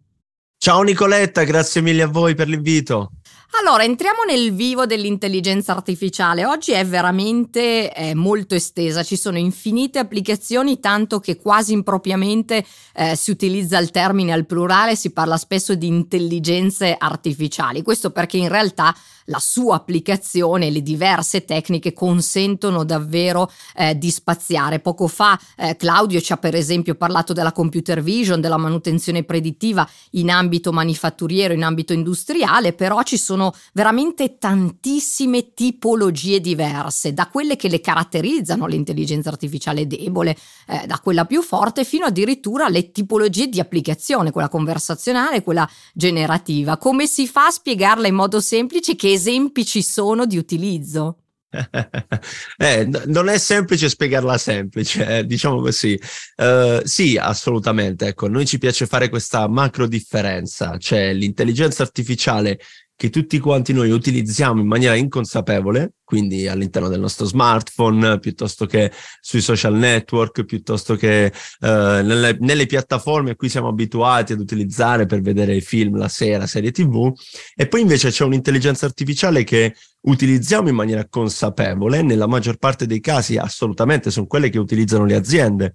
Ciao 0.59 0.83
Nicoletta, 0.83 1.45
grazie 1.45 1.83
mille 1.83 2.03
a 2.03 2.09
voi 2.09 2.35
per 2.35 2.49
l'invito. 2.49 3.13
Allora, 3.59 3.83
entriamo 3.83 4.23
nel 4.23 4.55
vivo 4.55 4.87
dell'intelligenza 4.87 5.73
artificiale. 5.73 6.47
Oggi 6.47 6.71
è 6.71 6.87
veramente 6.87 7.93
eh, 7.93 8.15
molto 8.15 8.55
estesa, 8.55 9.03
ci 9.03 9.17
sono 9.17 9.39
infinite 9.39 9.99
applicazioni, 9.99 10.79
tanto 10.79 11.19
che 11.19 11.37
quasi 11.37 11.73
impropriamente 11.73 12.65
eh, 12.95 13.17
si 13.17 13.33
utilizza 13.33 13.79
il 13.79 13.91
termine 13.91 14.33
al 14.33 14.47
plurale, 14.47 14.95
si 14.95 15.11
parla 15.11 15.37
spesso 15.37 15.75
di 15.75 15.89
intelligenze 15.89 16.95
artificiali. 16.97 17.83
Questo 17.83 18.11
perché 18.11 18.37
in 18.37 18.49
realtà 18.49 18.95
la 19.25 19.39
sua 19.39 19.77
applicazione, 19.77 20.71
le 20.71 20.83
diverse 20.83 21.45
tecniche 21.45 21.93
consentono 21.93 22.85
davvero 22.85 23.51
eh, 23.77 23.97
di 23.97 24.11
spaziare. 24.11 24.81
Poco 24.81 25.07
fa 25.07 25.39
eh, 25.57 25.77
Claudio 25.77 26.21
ci 26.21 26.33
ha 26.33 26.37
per 26.37 26.55
esempio 26.55 26.95
parlato 26.95 27.33
della 27.33 27.53
computer 27.53 28.03
vision, 28.03 28.41
della 28.41 28.57
manutenzione 28.57 29.23
predittiva 29.23 29.89
in 30.13 30.31
ambito 30.31 30.73
manifatturiero, 30.73 31.55
in 31.55 31.63
ambito 31.63 31.93
industriale, 31.93 32.73
però 32.73 33.03
ci 33.03 33.17
sono 33.17 33.40
veramente 33.73 34.37
tantissime 34.39 35.55
tipologie 35.55 36.41
diverse, 36.41 37.13
da 37.15 37.29
quelle 37.29 37.57
che 37.57 37.69
le 37.69 37.81
caratterizzano 37.81 38.67
l'intelligenza 38.67 39.31
artificiale 39.31 39.87
debole, 39.87 40.37
eh, 40.67 40.87
da 40.87 40.99
quella 40.99 41.25
più 41.25 41.43
forte, 41.43 41.85
fino 41.85 42.07
addirittura 42.07 42.67
alle 42.67 42.91
tipologie 42.91 43.49
di 43.49 43.61
applicazione, 43.61 44.31
quella 44.31 44.49
conversazionale, 44.49 45.43
quella 45.43 45.69
generativa. 45.95 46.77
Come 46.77 47.07
si 47.07 47.27
fa 47.27 47.47
a 47.47 47.51
spiegarla 47.51 48.07
in 48.07 48.15
modo 48.15 48.41
semplice? 48.41 48.97
Che 48.97 49.13
esempi 49.13 49.65
ci 49.65 49.83
sono 49.83 50.27
di 50.27 50.37
utilizzo? 50.37 51.17
eh, 52.59 52.89
non 53.07 53.29
è 53.29 53.39
semplice 53.39 53.89
spiegarla 53.89 54.39
semplice, 54.39 55.19
eh, 55.19 55.27
diciamo 55.27 55.61
così. 55.61 55.99
Uh, 56.37 56.81
sì, 56.85 57.17
assolutamente. 57.17 58.07
Ecco, 58.07 58.29
noi 58.29 58.47
ci 58.47 58.59
piace 58.59 58.87
fare 58.87 59.09
questa 59.09 59.49
macro 59.49 59.87
differenza, 59.87 60.77
cioè 60.79 61.13
l'intelligenza 61.13 61.83
artificiale 61.83 62.61
che 63.01 63.09
tutti 63.09 63.39
quanti 63.39 63.73
noi 63.73 63.91
utilizziamo 63.91 64.61
in 64.61 64.67
maniera 64.67 64.95
inconsapevole, 64.95 65.95
quindi 66.05 66.47
all'interno 66.47 66.91
del 66.91 67.01
nostro 67.01 67.25
smartphone, 67.25 68.19
piuttosto 68.19 68.67
che 68.67 68.93
sui 69.23 69.41
social 69.41 69.75
network, 69.75 70.45
piuttosto 70.45 70.97
che 70.97 71.25
eh, 71.25 71.33
nelle, 71.61 72.37
nelle, 72.41 72.67
piattaforme 72.67 73.31
a 73.31 73.37
cui 73.37 73.49
siamo 73.49 73.69
abituati 73.69 74.35
ad 74.35 74.41
utilizzare 74.41 75.07
per 75.07 75.23
vedere 75.23 75.57
i 75.57 75.63
film 75.63 75.97
la 75.97 76.09
sera, 76.09 76.47
serie 76.47 76.73
tv, 76.73 77.11
e 77.55 77.69
poi 77.69 77.81
invece 77.81 78.11
c'è 78.11 78.23
un'intelligenza 78.25 78.85
artificiale 78.85 79.45
che 79.45 79.75
utilizziamo 80.03 80.69
in 80.69 80.75
maniera 80.75 81.07
consapevole, 81.09 82.03
nella 82.03 82.27
maggior 82.27 82.59
parte 82.59 82.85
dei 82.85 83.01
casi 83.01 83.39
assolutamente 83.39 84.11
sono 84.11 84.27
quelle 84.27 84.51
che 84.51 84.59
utilizzano 84.59 85.07
le 85.07 85.15
aziende 85.15 85.73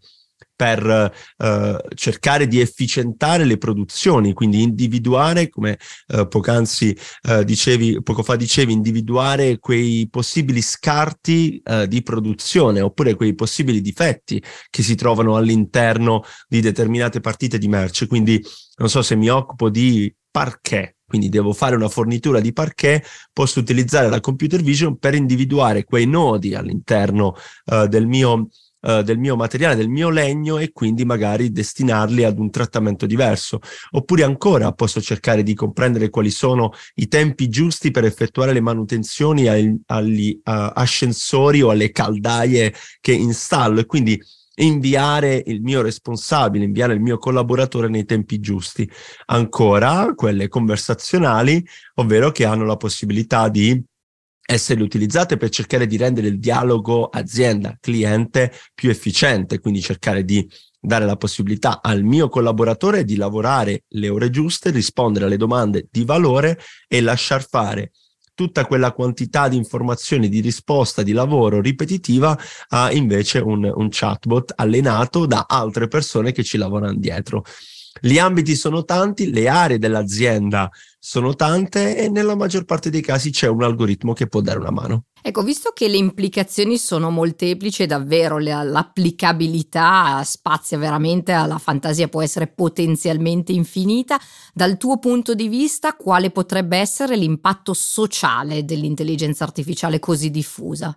per 0.55 1.11
eh, 1.37 1.77
cercare 1.95 2.47
di 2.47 2.59
efficientare 2.61 3.43
le 3.43 3.57
produzioni, 3.57 4.33
quindi 4.33 4.61
individuare, 4.61 5.49
come 5.49 5.77
eh, 6.07 6.27
poc'anzi 6.27 6.97
eh, 7.23 7.43
dicevi, 7.43 8.01
poco 8.01 8.23
fa 8.23 8.35
dicevi, 8.35 8.71
individuare 8.71 9.59
quei 9.59 10.07
possibili 10.09 10.61
scarti 10.61 11.61
eh, 11.63 11.87
di 11.87 12.01
produzione 12.01 12.81
oppure 12.81 13.15
quei 13.15 13.35
possibili 13.35 13.81
difetti 13.81 14.41
che 14.69 14.83
si 14.83 14.95
trovano 14.95 15.35
all'interno 15.35 16.23
di 16.47 16.61
determinate 16.61 17.19
partite 17.19 17.57
di 17.57 17.67
merce. 17.67 18.07
Quindi 18.07 18.41
non 18.77 18.89
so 18.89 19.01
se 19.01 19.15
mi 19.15 19.29
occupo 19.29 19.69
di 19.69 20.13
parquet, 20.31 20.95
quindi 21.07 21.29
devo 21.29 21.53
fare 21.53 21.75
una 21.75 21.87
fornitura 21.87 22.39
di 22.39 22.51
parquet, 22.51 23.05
posso 23.31 23.59
utilizzare 23.59 24.09
la 24.09 24.19
computer 24.19 24.61
vision 24.61 24.97
per 24.97 25.15
individuare 25.15 25.83
quei 25.83 26.07
nodi 26.07 26.55
all'interno 26.55 27.35
uh, 27.65 27.87
del 27.87 28.07
mio 28.07 28.49
Uh, 28.85 29.01
del 29.01 29.17
mio 29.17 29.35
materiale, 29.35 29.75
del 29.75 29.89
mio 29.89 30.11
legno 30.11 30.59
e 30.59 30.71
quindi 30.71 31.05
magari 31.05 31.51
destinarli 31.51 32.23
ad 32.23 32.37
un 32.37 32.51
trattamento 32.51 33.07
diverso. 33.07 33.59
Oppure 33.93 34.21
ancora 34.21 34.73
posso 34.73 35.01
cercare 35.01 35.41
di 35.41 35.55
comprendere 35.55 36.11
quali 36.11 36.29
sono 36.29 36.71
i 36.95 37.07
tempi 37.07 37.49
giusti 37.49 37.89
per 37.89 38.05
effettuare 38.05 38.53
le 38.53 38.61
manutenzioni 38.61 39.47
ai, 39.47 39.75
agli 39.87 40.29
uh, 40.35 40.41
ascensori 40.73 41.63
o 41.63 41.71
alle 41.71 41.89
caldaie 41.89 42.75
che 43.01 43.13
installo 43.13 43.79
e 43.79 43.87
quindi 43.87 44.21
inviare 44.57 45.41
il 45.47 45.61
mio 45.61 45.81
responsabile, 45.81 46.65
inviare 46.65 46.93
il 46.93 47.01
mio 47.01 47.17
collaboratore 47.17 47.87
nei 47.87 48.05
tempi 48.05 48.39
giusti. 48.39 48.87
Ancora 49.25 50.13
quelle 50.15 50.47
conversazionali, 50.47 51.65
ovvero 51.95 52.31
che 52.31 52.45
hanno 52.45 52.65
la 52.65 52.77
possibilità 52.77 53.49
di 53.49 53.83
essere 54.45 54.83
utilizzate 54.83 55.37
per 55.37 55.49
cercare 55.49 55.87
di 55.87 55.97
rendere 55.97 56.27
il 56.27 56.39
dialogo 56.39 57.07
azienda-cliente 57.07 58.53
più 58.73 58.89
efficiente, 58.89 59.59
quindi 59.59 59.81
cercare 59.81 60.23
di 60.23 60.47
dare 60.79 61.05
la 61.05 61.15
possibilità 61.15 61.81
al 61.81 62.03
mio 62.03 62.29
collaboratore 62.29 63.03
di 63.03 63.15
lavorare 63.15 63.85
le 63.89 64.09
ore 64.09 64.29
giuste, 64.29 64.69
rispondere 64.69 65.25
alle 65.25 65.37
domande 65.37 65.87
di 65.89 66.05
valore 66.05 66.59
e 66.87 67.01
lasciar 67.01 67.47
fare 67.47 67.91
tutta 68.35 68.65
quella 68.65 68.91
quantità 68.91 69.47
di 69.47 69.55
informazioni, 69.55 70.29
di 70.29 70.41
risposta, 70.41 71.01
di 71.01 71.13
lavoro 71.13 71.61
ripetitiva 71.61 72.37
a 72.67 72.91
invece 72.91 73.39
un, 73.39 73.63
un 73.73 73.87
chatbot 73.89 74.53
allenato 74.57 75.25
da 75.25 75.45
altre 75.47 75.87
persone 75.87 76.33
che 76.33 76.43
ci 76.43 76.57
lavorano 76.57 76.95
dietro. 76.95 77.43
Gli 77.99 78.19
ambiti 78.19 78.55
sono 78.55 78.83
tanti, 78.83 79.31
le 79.31 79.47
aree 79.47 79.79
dell'azienda 79.79 80.69
sono 80.99 81.33
tante 81.33 81.97
e 81.97 82.09
nella 82.09 82.35
maggior 82.35 82.65
parte 82.65 82.89
dei 82.89 83.01
casi 83.01 83.31
c'è 83.31 83.47
un 83.47 83.63
algoritmo 83.63 84.13
che 84.13 84.27
può 84.27 84.41
dare 84.41 84.59
una 84.59 84.71
mano. 84.71 85.05
Ecco, 85.21 85.41
visto 85.41 85.71
che 85.73 85.87
le 85.87 85.97
implicazioni 85.97 86.77
sono 86.77 87.09
molteplici 87.09 87.83
e 87.83 87.87
davvero 87.87 88.37
l'applicabilità 88.37 90.21
spazia 90.23 90.77
veramente 90.77 91.31
alla 91.31 91.57
fantasia, 91.57 92.07
può 92.07 92.21
essere 92.21 92.47
potenzialmente 92.47 93.51
infinita, 93.51 94.19
dal 94.53 94.77
tuo 94.77 94.99
punto 94.99 95.33
di 95.33 95.47
vista 95.47 95.95
quale 95.95 96.29
potrebbe 96.29 96.77
essere 96.77 97.15
l'impatto 97.15 97.73
sociale 97.73 98.65
dell'intelligenza 98.65 99.43
artificiale 99.45 99.97
così 99.99 100.29
diffusa? 100.29 100.95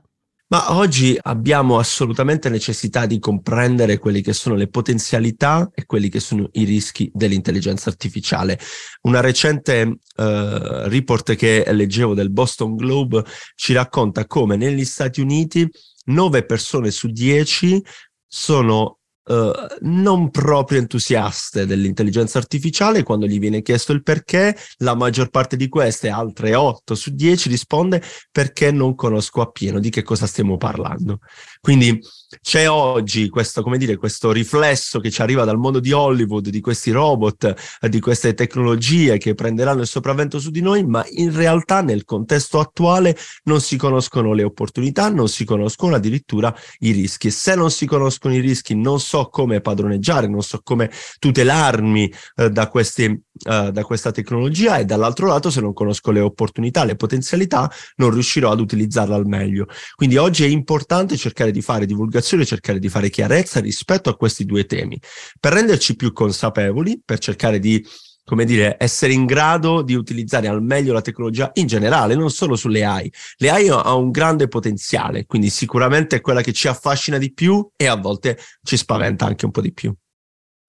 Ma 0.51 0.75
oggi 0.77 1.19
abbiamo 1.21 1.79
assolutamente 1.79 2.49
necessità 2.49 3.05
di 3.05 3.19
comprendere 3.19 3.99
quelle 3.99 4.23
che 4.23 4.33
sono 4.33 4.55
le 4.55 4.69
potenzialità 4.69 5.71
e 5.75 5.85
quelli 5.85 6.09
che 6.09 6.21
sono 6.21 6.49
i 6.53 6.65
rischi 6.65 7.11
dell'intelligenza 7.13 7.91
artificiale. 7.91 8.59
Una 9.03 9.21
recente 9.21 9.83
uh, 9.83 9.99
report 10.17 11.35
che 11.35 11.67
leggevo 11.71 12.15
del 12.15 12.31
Boston 12.31 12.77
Globe 12.77 13.25
ci 13.57 13.75
racconta 13.75 14.27
come 14.27 14.57
negli 14.57 14.87
Stati 14.87 15.21
Uniti 15.21 15.69
9 16.07 16.47
persone 16.47 16.91
su 16.91 17.09
10 17.09 17.85
sono 18.27 18.98
Uh, 19.29 19.53
non 19.81 20.31
proprio 20.31 20.79
entusiaste 20.79 21.67
dell'intelligenza 21.67 22.39
artificiale, 22.39 23.03
quando 23.03 23.27
gli 23.27 23.39
viene 23.39 23.61
chiesto 23.61 23.93
il 23.93 24.03
perché, 24.03 24.57
la 24.79 24.95
maggior 24.95 25.29
parte 25.29 25.57
di 25.57 25.69
queste, 25.69 26.09
altre 26.09 26.55
8 26.55 26.95
su 26.95 27.11
10, 27.11 27.51
risponde 27.51 28.03
perché 28.33 28.71
non 28.71 28.95
conosco 28.95 29.43
appieno 29.43 29.81
di 29.81 29.91
che 29.91 30.03
cosa 30.03 30.27
stiamo 30.27 30.57
parlando. 30.57 31.19
Quindi 31.61 32.01
c'è 32.43 32.69
oggi 32.69 33.29
questo, 33.31 33.63
come 33.63 33.79
dire, 33.79 33.97
questo 33.97 34.33
riflesso 34.33 35.01
che 35.01 35.11
ci 35.11 35.23
arriva 35.23 35.45
dal 35.45 35.57
mondo 35.57 35.81
di 35.81 35.93
Hollywood, 35.93 36.49
di 36.49 36.61
questi 36.61 36.91
robot, 36.91 37.55
di 37.89 38.01
queste 38.01 38.35
tecnologie 38.35 39.17
che 39.17 39.35
prenderanno 39.35 39.81
il 39.81 39.87
sopravvento 39.87 40.39
su 40.39 40.51
di 40.51 40.61
noi, 40.61 40.85
ma 40.85 41.05
in 41.11 41.35
realtà 41.35 41.81
nel 41.81 42.05
contesto 42.05 42.61
attuale 42.61 43.17
non 43.45 43.61
si 43.61 43.77
conoscono 43.77 44.35
le 44.35 44.43
opportunità, 44.43 45.09
non 45.09 45.29
si 45.29 45.45
conoscono 45.45 45.95
addirittura 45.95 46.55
i 46.81 46.91
rischi. 46.91 47.31
Se 47.31 47.55
non 47.55 47.71
si 47.71 47.87
conoscono 47.87 48.35
i 48.35 48.41
rischi, 48.41 48.75
non 48.75 49.01
so 49.01 49.29
come 49.29 49.61
padroneggiare, 49.61 50.29
non 50.29 50.43
so 50.43 50.61
come 50.63 50.91
tutelarmi 51.19 52.13
eh, 52.37 52.51
da, 52.51 52.69
questi, 52.69 53.05
eh, 53.05 53.71
da 53.73 53.85
questa 53.85 54.11
tecnologia 54.11 54.77
e 54.77 54.85
dall'altro 54.85 55.27
lato, 55.27 55.51
se 55.51 55.61
non 55.61 55.73
conosco 55.73 56.11
le 56.11 56.21
opportunità, 56.21 56.85
le 56.85 56.97
potenzialità, 56.97 57.71
non 57.97 58.11
riuscirò 58.11 58.51
ad 58.51 58.61
utilizzarla 58.61 59.15
al 59.15 59.27
meglio. 59.27 59.67
Quindi 59.95 60.19
oggi 60.19 60.45
è 60.45 60.49
importante 60.49 61.17
cercare 61.17 61.48
cercare 61.49 61.51
di 61.51 61.63
fare 61.63 61.87
divulgazione, 61.87 62.45
cercare 62.45 62.79
di 62.79 62.89
fare 62.89 63.11
chiarezza 63.11 63.61
rispetto 63.61 64.11
a 64.11 64.17
questi 64.17 64.45
due 64.45 64.67
temi, 64.67 65.01
per 65.41 65.53
renderci 65.53 65.97
più 65.97 66.13
consapevoli, 66.13 67.01
per 67.05 67.19
cercare 67.19 67.59
di 67.59 67.85
come 68.29 68.45
dire, 68.45 68.77
essere 68.79 69.15
in 69.15 69.25
grado 69.25 69.81
di 69.81 69.95
utilizzare 69.95 70.49
al 70.49 70.63
meglio 70.63 70.93
la 70.93 71.01
tecnologia 71.01 71.51
in 71.55 71.67
generale, 71.67 72.15
non 72.15 72.31
solo 72.31 72.57
sulle 72.57 72.85
AI. 72.85 73.11
Le 73.39 73.49
AI 73.49 73.69
ha 73.71 73.95
un 73.95 74.11
grande 74.11 74.49
potenziale, 74.49 75.25
quindi 75.25 75.49
sicuramente 75.49 76.17
è 76.17 76.21
quella 76.21 76.43
che 76.43 76.53
ci 76.53 76.69
affascina 76.69 77.17
di 77.17 77.33
più 77.33 77.67
e 77.75 77.87
a 77.87 77.97
volte 77.97 78.39
ci 78.63 78.77
spaventa 78.77 79.25
anche 79.25 79.47
un 79.47 79.51
po' 79.51 79.63
di 79.63 79.73
più. 79.73 79.95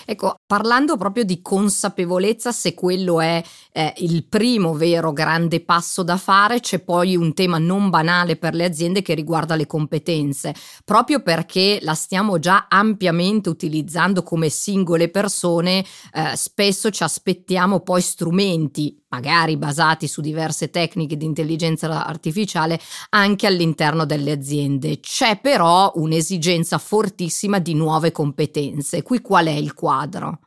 Ecco, 0.06 0.39
parlando 0.50 0.98
proprio 0.98 1.24
di 1.26 1.44
consapevolezza, 1.44 2.52
se 2.52 2.74
quello 2.74 3.22
è 3.22 3.40
eh, 3.72 3.94
il 3.98 4.24
primo 4.24 4.74
vero 4.74 5.14
grande 5.14 5.60
passo 5.60 6.02
da 6.02 6.18
fare, 6.18 6.60
c'è 6.60 6.80
poi 6.80 7.16
un 7.16 7.36
tema 7.36 7.60
non 7.60 7.92
banale 7.92 8.36
per 8.36 8.56
le 8.56 8.66
aziende 8.66 9.04
che 9.04 9.14
riguarda 9.14 9.56
le 9.56 9.68
competenze, 9.68 10.56
proprio 10.84 11.22
perché 11.22 11.78
la 11.84 11.94
stiamo 11.94 12.40
già 12.40 12.66
ampiamente 12.68 13.48
utilizzando 13.48 14.24
come 14.24 14.50
singole 14.50 15.10
persone, 15.10 15.86
eh, 16.14 16.36
spesso 16.36 16.90
ci 16.90 17.04
aspettiamo 17.04 17.82
poi 17.82 18.02
strumenti 18.02 19.00
magari 19.10 19.58
basati 19.58 20.08
su 20.08 20.22
diverse 20.22 20.70
tecniche 20.70 21.18
di 21.18 21.26
intelligenza 21.26 22.06
artificiale 22.06 22.80
anche 23.10 23.48
all'interno 23.48 24.06
delle 24.06 24.32
aziende. 24.32 25.00
C'è 25.00 25.40
però 25.40 25.92
un'esigenza 25.96 26.78
fortissima 26.78 27.60
di 27.60 27.74
nuove 27.74 28.12
competenze. 28.12 29.04
Qui 29.04 29.22
qual 29.22 29.48
è 29.48 29.52
il 29.52 29.74
quadro? 29.74 30.39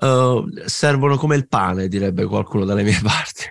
Uh, 0.00 0.44
servono 0.66 1.16
come 1.16 1.36
il 1.36 1.48
pane, 1.48 1.88
direbbe 1.88 2.24
qualcuno 2.24 2.64
dalle 2.64 2.82
mie 2.82 3.00
parti. 3.02 3.44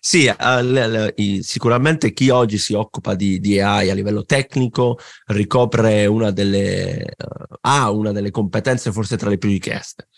sì, 0.00 0.32
le, 0.62 1.14
sicuramente 1.42 2.12
chi 2.12 2.30
oggi 2.30 2.56
si 2.58 2.72
occupa 2.72 3.14
di, 3.14 3.38
di, 3.38 3.60
AI 3.60 3.90
a 3.90 3.94
livello 3.94 4.24
tecnico 4.24 4.98
ricopre 5.26 6.06
una 6.06 6.30
delle, 6.30 7.04
uh, 7.16 7.54
ha 7.60 7.90
una 7.90 8.12
delle 8.12 8.30
competenze 8.30 8.92
forse 8.92 9.16
tra 9.16 9.28
le 9.28 9.38
più 9.38 9.50
richieste. 9.50 10.08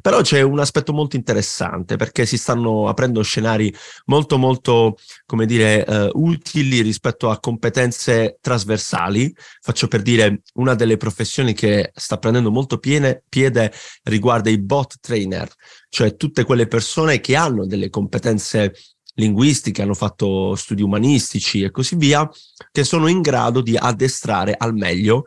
Però 0.00 0.20
c'è 0.20 0.40
un 0.42 0.58
aspetto 0.58 0.92
molto 0.92 1.16
interessante 1.16 1.96
perché 1.96 2.26
si 2.26 2.36
stanno 2.36 2.88
aprendo 2.88 3.22
scenari 3.22 3.74
molto 4.06 4.38
molto, 4.38 4.96
come 5.26 5.46
dire, 5.46 5.84
uh, 5.86 6.10
utili 6.14 6.80
rispetto 6.80 7.30
a 7.30 7.38
competenze 7.38 8.38
trasversali. 8.40 9.34
Faccio 9.60 9.88
per 9.88 10.02
dire 10.02 10.42
una 10.54 10.74
delle 10.74 10.96
professioni 10.96 11.54
che 11.54 11.90
sta 11.94 12.18
prendendo 12.18 12.50
molto 12.50 12.78
piene, 12.78 13.22
piede 13.28 13.72
riguarda 14.04 14.50
i 14.50 14.58
bot 14.58 14.96
trainer, 15.00 15.50
cioè 15.88 16.16
tutte 16.16 16.44
quelle 16.44 16.66
persone 16.66 17.20
che 17.20 17.36
hanno 17.36 17.66
delle 17.66 17.90
competenze 17.90 18.74
linguistiche, 19.18 19.82
hanno 19.82 19.94
fatto 19.94 20.54
studi 20.54 20.82
umanistici 20.82 21.62
e 21.62 21.70
così 21.70 21.96
via, 21.96 22.28
che 22.70 22.84
sono 22.84 23.08
in 23.08 23.20
grado 23.20 23.60
di 23.60 23.76
addestrare 23.76 24.54
al 24.56 24.74
meglio 24.74 25.24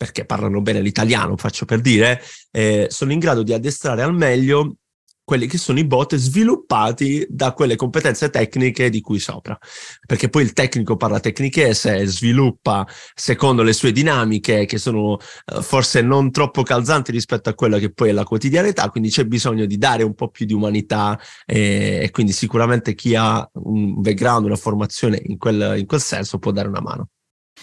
perché 0.00 0.24
parlano 0.24 0.62
bene 0.62 0.80
l'italiano, 0.80 1.36
faccio 1.36 1.66
per 1.66 1.82
dire, 1.82 2.22
eh, 2.52 2.86
sono 2.88 3.12
in 3.12 3.18
grado 3.18 3.42
di 3.42 3.52
addestrare 3.52 4.00
al 4.00 4.14
meglio 4.14 4.76
quelli 5.22 5.46
che 5.46 5.58
sono 5.58 5.78
i 5.78 5.84
bot 5.84 6.16
sviluppati 6.16 7.26
da 7.28 7.52
quelle 7.52 7.76
competenze 7.76 8.30
tecniche 8.30 8.88
di 8.88 9.02
cui 9.02 9.18
sopra. 9.18 9.58
Perché 10.06 10.30
poi 10.30 10.44
il 10.44 10.54
tecnico 10.54 10.96
parla 10.96 11.20
tecnichese, 11.20 12.06
sviluppa 12.06 12.88
secondo 13.14 13.62
le 13.62 13.74
sue 13.74 13.92
dinamiche 13.92 14.64
che 14.64 14.78
sono 14.78 15.18
uh, 15.18 15.60
forse 15.60 16.00
non 16.00 16.30
troppo 16.30 16.62
calzanti 16.62 17.12
rispetto 17.12 17.50
a 17.50 17.54
quella 17.54 17.78
che 17.78 17.92
poi 17.92 18.08
è 18.08 18.12
la 18.12 18.24
quotidianità, 18.24 18.88
quindi 18.88 19.10
c'è 19.10 19.26
bisogno 19.26 19.66
di 19.66 19.76
dare 19.76 20.02
un 20.02 20.14
po' 20.14 20.30
più 20.30 20.46
di 20.46 20.54
umanità 20.54 21.20
e, 21.44 22.00
e 22.04 22.10
quindi 22.10 22.32
sicuramente 22.32 22.94
chi 22.94 23.14
ha 23.14 23.46
un 23.52 24.00
background, 24.00 24.46
una 24.46 24.56
formazione 24.56 25.20
in 25.26 25.36
quel, 25.36 25.78
in 25.78 25.84
quel 25.84 26.00
senso 26.00 26.38
può 26.38 26.52
dare 26.52 26.68
una 26.68 26.80
mano. 26.80 27.10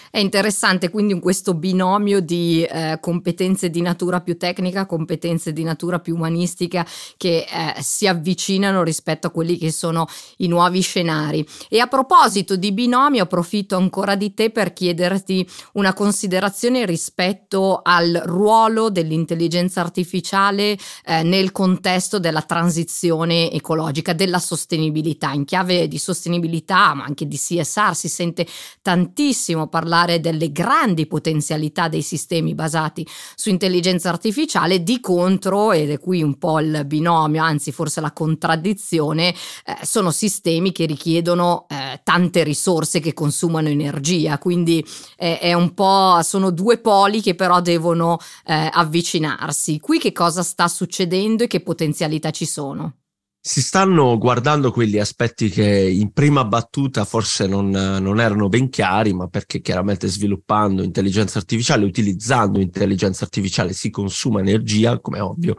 È 0.10 0.20
interessante 0.20 0.89
quindi 0.89 1.20
questo 1.20 1.54
binomio 1.54 2.22
di 2.22 2.63
eh, 2.63 2.98
competenze 3.01 3.70
di 3.70 3.82
natura 3.82 4.22
più 4.22 4.38
tecnica, 4.38 4.86
competenze 4.86 5.51
di 5.51 5.63
natura 5.63 6.00
più 6.00 6.16
umanistica 6.16 6.86
che 7.18 7.46
eh, 7.50 7.82
si 7.82 8.08
avvicinano 8.08 8.84
rispetto 8.84 9.27
a 9.27 9.32
quelli 9.32 9.58
che 9.58 9.72
sono 9.72 10.08
i 10.38 10.48
nuovi 10.48 10.82
scenari. 10.82 11.46
E 11.70 11.80
a 11.80 11.88
proposito 11.88 12.56
di 12.56 12.72
binomio, 12.72 13.24
approfitto 13.24 13.75
ancora 13.75 14.16
di 14.16 14.34
te 14.34 14.50
per 14.50 14.74
chiederti 14.74 15.48
una 15.74 15.94
considerazione 15.94 16.86
rispetto 16.86 17.82
al 17.84 18.22
ruolo 18.25 18.89
dell'intelligenza 18.89 19.82
artificiale 19.82 20.77
eh, 21.06 21.24
nel 21.24 21.51
contesto 21.51 22.20
della 22.20 22.42
transizione 22.42 23.51
ecologica, 23.51 24.13
della 24.13 24.39
sostenibilità. 24.39 25.32
In 25.32 25.44
chiave 25.44 25.88
di 25.88 25.98
sostenibilità, 25.98 26.94
ma 26.94 27.04
anche 27.04 27.27
di 27.27 27.38
CSR, 27.38 27.94
si 27.94 28.08
sente 28.08 28.48
tantissimo 28.82 29.68
parlare 29.68 29.87
parlare 29.88 30.20
delle 30.20 30.51
grandi 30.51 31.08
potenzialità 31.08 31.88
dei 31.88 32.01
sistemi 32.01 32.53
basati 32.53 33.08
su 33.36 33.48
intelligenza 33.50 34.10
artificiale, 34.10 34.84
di 34.84 35.00
contro, 35.00 35.72
ed 35.72 35.91
è 35.91 35.98
qui 35.98 36.22
un 36.22 36.38
po' 36.38 36.60
il 36.60 36.84
binomio, 36.86 37.41
anzi 37.41 37.72
forse 37.72 38.01
la 38.01 38.12
contraddizione, 38.12 39.29
eh, 39.29 39.77
sono 39.84 40.12
sistemi 40.12 40.74
che 40.74 40.86
richiedono 40.86 41.67
eh, 41.70 42.01
tante 42.03 42.44
risorse 42.44 43.00
che 43.00 43.13
consumano 43.13 43.70
energia, 43.70 44.38
quindi 44.39 44.86
eh, 45.15 45.39
è 45.39 45.53
un 45.53 45.74
po', 45.74 46.20
sono 46.22 46.51
due 46.51 46.79
poli 46.79 47.22
che 47.22 47.36
però 47.36 47.62
devono 47.62 48.17
eh, 48.46 48.70
avvicinarsi. 48.70 49.79
Qui 49.79 50.00
che 50.00 50.12
cosa 50.12 50.44
sta 50.44 50.67
succedendo 50.67 51.46
e 51.46 51.48
che 51.48 51.62
potenzialità 51.62 52.32
ci 52.32 52.46
sono? 52.46 53.07
Si 53.48 53.62
stanno 53.62 54.18
guardando 54.18 54.72
quegli 54.74 55.00
aspetti 55.00 55.48
che 55.48 55.63
in 55.63 56.12
prima 56.12 56.44
battuta 56.44 57.06
forse 57.06 57.48
non, 57.48 57.70
non, 57.70 58.20
erano 58.20 58.50
ben 58.50 58.68
chiari, 58.68 59.13
ma 59.13 59.27
perché 59.27 59.62
chiaramente 59.62 60.10
sviluppando 60.10 60.84
intelligenza 60.84 61.38
artificiale, 61.39 61.86
utilizzando 61.86 62.60
intelligenza 62.60 63.24
artificiale 63.24 63.72
si 63.72 63.89
consuma 63.89 64.42
energia, 64.42 65.00
come 65.00 65.22
ovvio, 65.22 65.56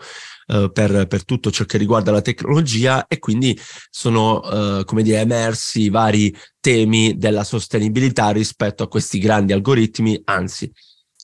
eh, 0.48 0.70
per, 0.70 1.06
per, 1.06 1.24
tutto 1.24 1.50
ciò 1.50 1.64
che 1.64 1.78
riguarda 1.78 2.10
la 2.12 2.20
tecnologia 2.20 3.06
e 3.06 3.18
quindi 3.18 3.58
sono, 3.88 4.42
eh, 4.42 4.84
come 4.84 5.02
dire, 5.02 5.20
emersi 5.20 5.88
vari 5.88 6.36
temi 6.60 7.16
della 7.16 7.42
sostenibilità 7.42 8.28
rispetto 8.28 8.82
a 8.82 8.88
questi 8.88 9.18
grandi 9.18 9.54
algoritmi, 9.54 10.20
anzi 10.24 10.70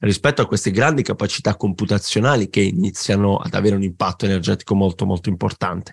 rispetto 0.00 0.40
a 0.40 0.46
queste 0.46 0.70
grandi 0.70 1.02
capacità 1.02 1.56
computazionali 1.56 2.48
che 2.48 2.60
iniziano 2.60 3.36
ad 3.36 3.52
avere 3.52 3.76
un 3.76 3.82
impatto 3.82 4.24
energetico 4.24 4.74
molto 4.74 5.04
molto 5.04 5.28
importante 5.28 5.92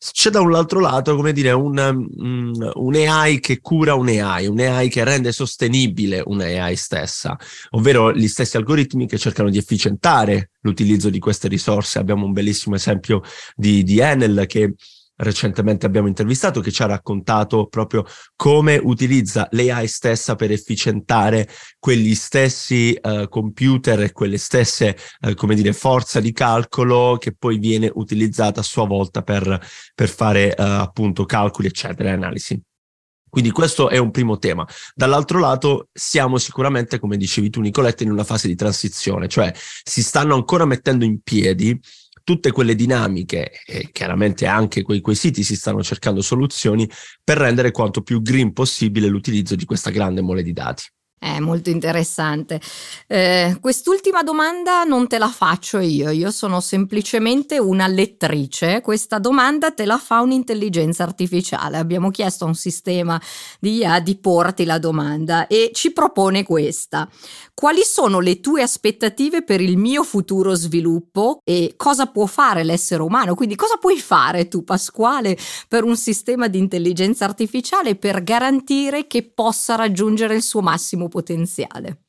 c'è 0.00 0.30
da 0.30 0.40
un 0.40 0.54
altro 0.54 0.80
lato, 0.80 1.14
come 1.14 1.32
dire, 1.32 1.52
un, 1.52 1.76
um, 1.76 2.70
un, 2.74 2.94
AI 2.94 3.38
che 3.38 3.60
cura 3.60 3.92
un 3.94 4.08
AI, 4.08 4.46
un 4.46 4.58
AI 4.58 4.88
che 4.88 5.04
rende 5.04 5.30
sostenibile 5.30 6.22
un 6.24 6.40
AI 6.40 6.74
stessa, 6.74 7.36
ovvero 7.70 8.10
gli 8.10 8.26
stessi 8.26 8.56
algoritmi 8.56 9.06
che 9.06 9.18
cercano 9.18 9.50
di 9.50 9.58
efficientare 9.58 10.52
l'utilizzo 10.60 11.10
di 11.10 11.18
queste 11.18 11.48
risorse. 11.48 11.98
Abbiamo 11.98 12.24
un 12.24 12.32
bellissimo 12.32 12.76
esempio 12.76 13.20
di, 13.54 13.82
di 13.82 14.00
Enel 14.00 14.46
che 14.46 14.74
recentemente 15.20 15.86
abbiamo 15.86 16.08
intervistato 16.08 16.60
che 16.60 16.70
ci 16.70 16.82
ha 16.82 16.86
raccontato 16.86 17.66
proprio 17.66 18.04
come 18.36 18.78
utilizza 18.82 19.48
l'AI 19.50 19.86
stessa 19.86 20.34
per 20.34 20.50
efficientare 20.50 21.48
quegli 21.78 22.14
stessi 22.14 22.98
uh, 23.00 23.28
computer 23.28 24.02
e 24.02 24.12
quelle 24.12 24.38
stesse, 24.38 24.96
uh, 25.20 25.34
come 25.34 25.54
dire, 25.54 25.72
forza 25.72 26.20
di 26.20 26.32
calcolo 26.32 27.16
che 27.18 27.34
poi 27.36 27.58
viene 27.58 27.90
utilizzata 27.94 28.60
a 28.60 28.64
sua 28.64 28.86
volta 28.86 29.22
per, 29.22 29.60
per 29.94 30.08
fare 30.08 30.54
uh, 30.56 30.62
appunto 30.62 31.24
calcoli, 31.24 31.68
eccetera, 31.68 32.10
e 32.10 32.12
analisi. 32.12 32.60
Quindi 33.30 33.52
questo 33.52 33.88
è 33.88 33.96
un 33.96 34.10
primo 34.10 34.38
tema. 34.38 34.66
Dall'altro 34.92 35.38
lato 35.38 35.88
siamo 35.92 36.36
sicuramente, 36.36 36.98
come 36.98 37.16
dicevi 37.16 37.48
tu 37.48 37.60
Nicoletta, 37.60 38.02
in 38.02 38.10
una 38.10 38.24
fase 38.24 38.48
di 38.48 38.56
transizione, 38.56 39.28
cioè 39.28 39.52
si 39.54 40.02
stanno 40.02 40.34
ancora 40.34 40.64
mettendo 40.64 41.04
in 41.04 41.20
piedi 41.22 41.78
tutte 42.24 42.52
quelle 42.52 42.74
dinamiche 42.74 43.50
e 43.66 43.90
chiaramente 43.92 44.46
anche 44.46 44.82
quei 44.82 45.00
quesiti 45.00 45.42
si 45.42 45.56
stanno 45.56 45.82
cercando 45.82 46.22
soluzioni 46.22 46.88
per 47.22 47.38
rendere 47.38 47.70
quanto 47.70 48.02
più 48.02 48.22
green 48.22 48.52
possibile 48.52 49.08
l'utilizzo 49.08 49.54
di 49.54 49.64
questa 49.64 49.90
grande 49.90 50.20
mole 50.20 50.42
di 50.42 50.52
dati. 50.52 50.84
È 51.22 51.38
molto 51.38 51.68
interessante. 51.68 52.58
Eh, 53.06 53.58
quest'ultima 53.60 54.22
domanda 54.22 54.84
non 54.84 55.06
te 55.06 55.18
la 55.18 55.28
faccio 55.28 55.78
io, 55.78 56.08
io 56.08 56.30
sono 56.30 56.60
semplicemente 56.60 57.58
una 57.58 57.86
lettrice. 57.88 58.80
Questa 58.80 59.18
domanda 59.18 59.70
te 59.70 59.84
la 59.84 59.98
fa 59.98 60.22
un'intelligenza 60.22 61.02
artificiale. 61.02 61.76
Abbiamo 61.76 62.08
chiesto 62.08 62.44
a 62.44 62.46
un 62.46 62.54
sistema 62.54 63.20
di 63.58 63.76
IA 63.76 64.00
di 64.00 64.16
porti 64.16 64.64
la 64.64 64.78
domanda 64.78 65.46
e 65.46 65.72
ci 65.74 65.92
propone 65.92 66.42
questa. 66.42 67.06
Quali 67.52 67.82
sono 67.84 68.20
le 68.20 68.40
tue 68.40 68.62
aspettative 68.62 69.42
per 69.42 69.60
il 69.60 69.76
mio 69.76 70.02
futuro 70.02 70.54
sviluppo 70.54 71.40
e 71.44 71.74
cosa 71.76 72.06
può 72.06 72.24
fare 72.24 72.64
l'essere 72.64 73.02
umano? 73.02 73.34
Quindi 73.34 73.56
cosa 73.56 73.76
puoi 73.76 73.98
fare 74.00 74.48
tu, 74.48 74.64
Pasquale, 74.64 75.36
per 75.68 75.84
un 75.84 75.98
sistema 75.98 76.48
di 76.48 76.56
intelligenza 76.56 77.26
artificiale 77.26 77.96
per 77.96 78.22
garantire 78.24 79.06
che 79.06 79.22
possa 79.22 79.74
raggiungere 79.74 80.34
il 80.34 80.42
suo 80.42 80.62
massimo 80.62 81.08
potenziale. 81.10 82.04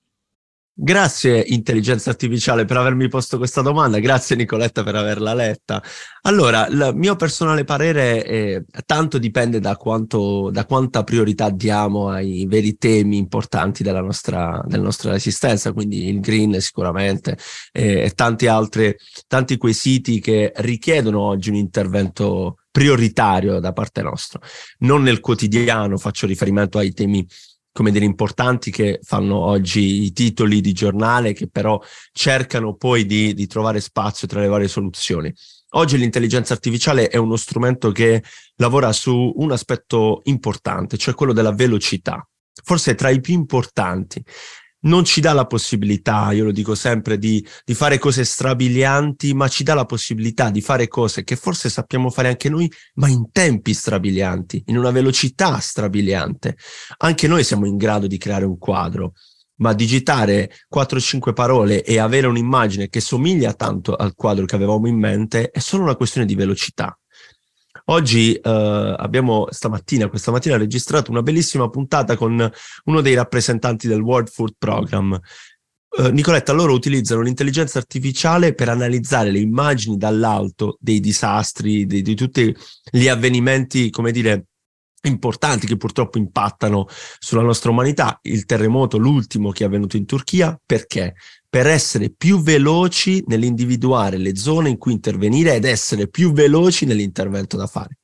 Grazie 0.73 1.43
intelligenza 1.47 2.09
artificiale 2.09 2.63
per 2.63 2.77
avermi 2.77 3.09
posto 3.09 3.37
questa 3.37 3.61
domanda, 3.61 3.99
grazie 3.99 4.37
Nicoletta 4.37 4.83
per 4.83 4.95
averla 4.95 5.33
letta. 5.33 5.83
Allora, 6.21 6.65
il 6.67 6.93
mio 6.95 7.17
personale 7.17 7.65
parere 7.65 8.23
è, 8.23 8.63
tanto 8.85 9.17
dipende 9.17 9.59
da, 9.59 9.75
quanto, 9.75 10.49
da 10.49 10.65
quanta 10.65 11.03
priorità 11.03 11.49
diamo 11.49 12.07
ai 12.07 12.45
veri 12.47 12.77
temi 12.77 13.17
importanti 13.17 13.83
della 13.83 14.01
nostra, 14.01 14.59
della 14.65 14.83
nostra 14.83 15.13
esistenza, 15.13 15.73
quindi 15.73 16.07
il 16.07 16.21
green 16.21 16.59
sicuramente 16.61 17.37
e, 17.71 18.03
e 18.03 18.11
tanti 18.15 18.47
altri 18.47 18.95
tanti 19.27 19.57
quesiti 19.57 20.21
che 20.21 20.53
richiedono 20.55 21.19
oggi 21.19 21.49
un 21.49 21.57
intervento 21.57 22.59
prioritario 22.71 23.59
da 23.59 23.73
parte 23.73 24.01
nostra. 24.01 24.39
Non 24.79 25.03
nel 25.03 25.19
quotidiano 25.19 25.97
faccio 25.97 26.25
riferimento 26.25 26.77
ai 26.77 26.93
temi 26.93 27.27
come 27.71 27.91
dire, 27.91 28.05
importanti 28.05 28.71
che 28.71 28.99
fanno 29.01 29.37
oggi 29.37 30.03
i 30.03 30.11
titoli 30.11 30.61
di 30.61 30.73
giornale, 30.73 31.33
che 31.33 31.47
però 31.47 31.81
cercano 32.11 32.75
poi 32.75 33.05
di, 33.05 33.33
di 33.33 33.47
trovare 33.47 33.79
spazio 33.79 34.27
tra 34.27 34.41
le 34.41 34.47
varie 34.47 34.67
soluzioni. 34.67 35.33
Oggi 35.73 35.97
l'intelligenza 35.97 36.53
artificiale 36.53 37.07
è 37.07 37.15
uno 37.15 37.37
strumento 37.37 37.91
che 37.91 38.23
lavora 38.57 38.91
su 38.91 39.33
un 39.37 39.51
aspetto 39.51 40.19
importante, 40.25 40.97
cioè 40.97 41.13
quello 41.13 41.31
della 41.31 41.53
velocità, 41.53 42.27
forse 42.63 42.93
tra 42.95 43.09
i 43.09 43.21
più 43.21 43.33
importanti 43.33 44.21
non 44.81 45.03
ci 45.03 45.21
dà 45.21 45.33
la 45.33 45.45
possibilità, 45.45 46.31
io 46.31 46.45
lo 46.45 46.51
dico 46.51 46.75
sempre, 46.75 47.17
di, 47.17 47.45
di, 47.63 47.73
fare 47.73 47.97
cose 47.97 48.23
strabilianti, 48.23 49.33
ma 49.33 49.47
ci 49.47 49.63
dà 49.63 49.73
la 49.73 49.85
possibilità 49.85 50.49
di 50.49 50.61
fare 50.61 50.87
cose 50.87 51.23
che 51.23 51.35
forse 51.35 51.69
sappiamo 51.69 52.09
fare 52.09 52.29
anche 52.29 52.49
noi, 52.49 52.71
ma 52.95 53.07
in 53.07 53.31
tempi 53.31 53.73
strabilianti, 53.73 54.63
in 54.67 54.77
una 54.77 54.91
velocità 54.91 55.59
strabiliante. 55.59 56.57
Anche 56.97 57.27
noi 57.27 57.43
siamo 57.43 57.65
in 57.65 57.77
grado 57.77 58.07
di 58.07 58.17
creare 58.17 58.45
un 58.45 58.57
quadro, 58.57 59.13
ma 59.57 59.73
digitare 59.73 60.51
4-5 60.73 61.33
parole 61.33 61.83
e 61.83 61.99
avere 61.99 62.27
un'immagine 62.27 62.89
che 62.89 62.99
somiglia 62.99 63.53
tanto 63.53 63.95
al 63.95 64.15
quadro 64.15 64.45
che 64.45 64.55
avevamo 64.55 64.87
in 64.87 64.97
mente 64.97 65.51
è 65.51 65.59
solo 65.59 65.83
una 65.83 65.95
questione 65.95 66.25
di 66.25 66.35
velocità. 66.35 66.95
Oggi 67.91 68.33
eh, 68.33 68.95
abbiamo 68.97 69.47
stamattina, 69.49 70.07
questa 70.07 70.31
mattina, 70.31 70.55
registrato 70.55 71.11
una 71.11 71.21
bellissima 71.21 71.69
puntata 71.69 72.15
con 72.15 72.49
uno 72.85 73.01
dei 73.01 73.15
rappresentanti 73.15 73.89
del 73.89 73.99
World 73.99 74.29
Food 74.29 74.53
Program. 74.57 75.19
Eh, 75.97 76.09
Nicoletta, 76.09 76.53
loro 76.53 76.71
utilizzano 76.71 77.19
l'intelligenza 77.19 77.79
artificiale 77.79 78.53
per 78.53 78.69
analizzare 78.69 79.29
le 79.29 79.39
immagini 79.39 79.97
dall'alto 79.97 80.77
dei 80.79 81.01
disastri, 81.01 81.85
di, 81.85 82.01
di 82.01 82.15
tutti 82.15 82.55
gli 82.89 83.09
avvenimenti, 83.09 83.89
come 83.89 84.13
dire, 84.13 84.45
importanti 85.07 85.67
che 85.67 85.77
purtroppo 85.77 86.17
impattano 86.17 86.87
sulla 87.19 87.41
nostra 87.41 87.71
umanità, 87.71 88.19
il 88.23 88.45
terremoto, 88.45 88.97
l'ultimo 88.97 89.51
che 89.51 89.63
è 89.63 89.67
avvenuto 89.67 89.97
in 89.97 90.05
Turchia, 90.05 90.59
perché? 90.65 91.15
per 91.51 91.67
essere 91.67 92.09
più 92.09 92.41
veloci 92.41 93.21
nell'individuare 93.27 94.15
le 94.15 94.37
zone 94.37 94.69
in 94.69 94.77
cui 94.77 94.93
intervenire 94.93 95.53
ed 95.53 95.65
essere 95.65 96.07
più 96.07 96.31
veloci 96.31 96.85
nell'intervento 96.85 97.57
da 97.57 97.67
fare. 97.67 97.97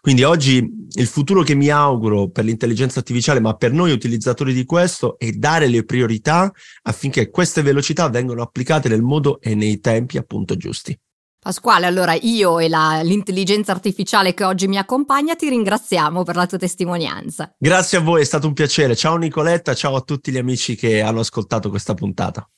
Quindi 0.00 0.22
oggi 0.22 0.64
il 0.88 1.06
futuro 1.08 1.42
che 1.42 1.56
mi 1.56 1.68
auguro 1.68 2.28
per 2.30 2.44
l'intelligenza 2.44 3.00
artificiale, 3.00 3.40
ma 3.40 3.54
per 3.54 3.72
noi 3.72 3.90
utilizzatori 3.90 4.52
di 4.52 4.64
questo, 4.64 5.18
è 5.18 5.32
dare 5.32 5.66
le 5.66 5.84
priorità 5.84 6.48
affinché 6.82 7.28
queste 7.28 7.62
velocità 7.62 8.08
vengano 8.08 8.40
applicate 8.40 8.88
nel 8.88 9.02
modo 9.02 9.40
e 9.40 9.56
nei 9.56 9.80
tempi 9.80 10.16
appunto 10.16 10.56
giusti. 10.56 10.96
Pasquale, 11.44 11.86
allora 11.86 12.14
io 12.14 12.60
e 12.60 12.68
la, 12.68 13.00
l'intelligenza 13.02 13.72
artificiale 13.72 14.32
che 14.32 14.44
oggi 14.44 14.68
mi 14.68 14.78
accompagna 14.78 15.34
ti 15.34 15.48
ringraziamo 15.48 16.22
per 16.22 16.36
la 16.36 16.46
tua 16.46 16.56
testimonianza. 16.56 17.52
Grazie 17.58 17.98
a 17.98 18.00
voi, 18.00 18.20
è 18.20 18.24
stato 18.24 18.46
un 18.46 18.52
piacere. 18.52 18.94
Ciao 18.94 19.16
Nicoletta, 19.16 19.74
ciao 19.74 19.96
a 19.96 20.02
tutti 20.02 20.30
gli 20.30 20.38
amici 20.38 20.76
che 20.76 21.00
hanno 21.00 21.18
ascoltato 21.18 21.68
questa 21.68 21.94
puntata. 21.94 22.48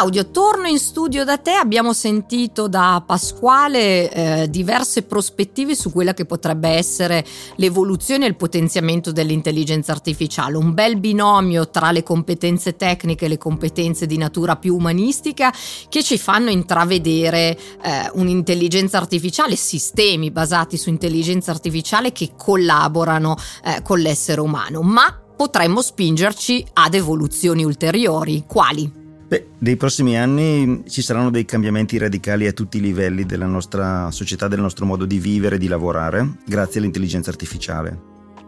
Claudio, 0.00 0.30
torno 0.30 0.66
in 0.66 0.78
studio 0.78 1.24
da 1.24 1.36
te. 1.36 1.50
Abbiamo 1.50 1.92
sentito 1.92 2.68
da 2.68 3.02
Pasquale 3.06 4.10
eh, 4.10 4.48
diverse 4.48 5.02
prospettive 5.02 5.74
su 5.74 5.92
quella 5.92 6.14
che 6.14 6.24
potrebbe 6.24 6.70
essere 6.70 7.22
l'evoluzione 7.56 8.24
e 8.24 8.28
il 8.28 8.36
potenziamento 8.36 9.12
dell'intelligenza 9.12 9.92
artificiale. 9.92 10.56
Un 10.56 10.72
bel 10.72 10.98
binomio 10.98 11.68
tra 11.68 11.90
le 11.92 12.02
competenze 12.02 12.76
tecniche 12.76 13.26
e 13.26 13.28
le 13.28 13.36
competenze 13.36 14.06
di 14.06 14.16
natura 14.16 14.56
più 14.56 14.74
umanistica 14.74 15.52
che 15.90 16.02
ci 16.02 16.16
fanno 16.16 16.48
intravedere 16.48 17.58
eh, 17.82 18.10
un'intelligenza 18.14 18.96
artificiale, 18.96 19.54
sistemi 19.54 20.30
basati 20.30 20.78
su 20.78 20.88
intelligenza 20.88 21.50
artificiale 21.50 22.10
che 22.12 22.30
collaborano 22.38 23.36
eh, 23.62 23.82
con 23.82 23.98
l'essere 23.98 24.40
umano. 24.40 24.80
Ma 24.80 25.14
potremmo 25.36 25.82
spingerci 25.82 26.66
ad 26.72 26.94
evoluzioni 26.94 27.64
ulteriori. 27.64 28.44
Quali? 28.46 28.99
Beh, 29.30 29.46
nei 29.58 29.76
prossimi 29.76 30.18
anni 30.18 30.82
ci 30.88 31.02
saranno 31.02 31.30
dei 31.30 31.44
cambiamenti 31.44 31.96
radicali 31.98 32.48
a 32.48 32.52
tutti 32.52 32.78
i 32.78 32.80
livelli 32.80 33.24
della 33.24 33.46
nostra 33.46 34.10
società, 34.10 34.48
del 34.48 34.58
nostro 34.58 34.86
modo 34.86 35.04
di 35.04 35.20
vivere 35.20 35.54
e 35.54 35.58
di 35.60 35.68
lavorare, 35.68 36.38
grazie 36.44 36.80
all'intelligenza 36.80 37.30
artificiale. 37.30 37.96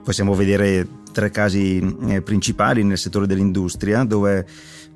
Possiamo 0.02 0.34
vedere 0.34 0.84
tre 1.12 1.30
casi 1.30 1.78
eh, 2.08 2.20
principali 2.22 2.82
nel 2.82 2.98
settore 2.98 3.28
dell'industria, 3.28 4.02
dove 4.02 4.44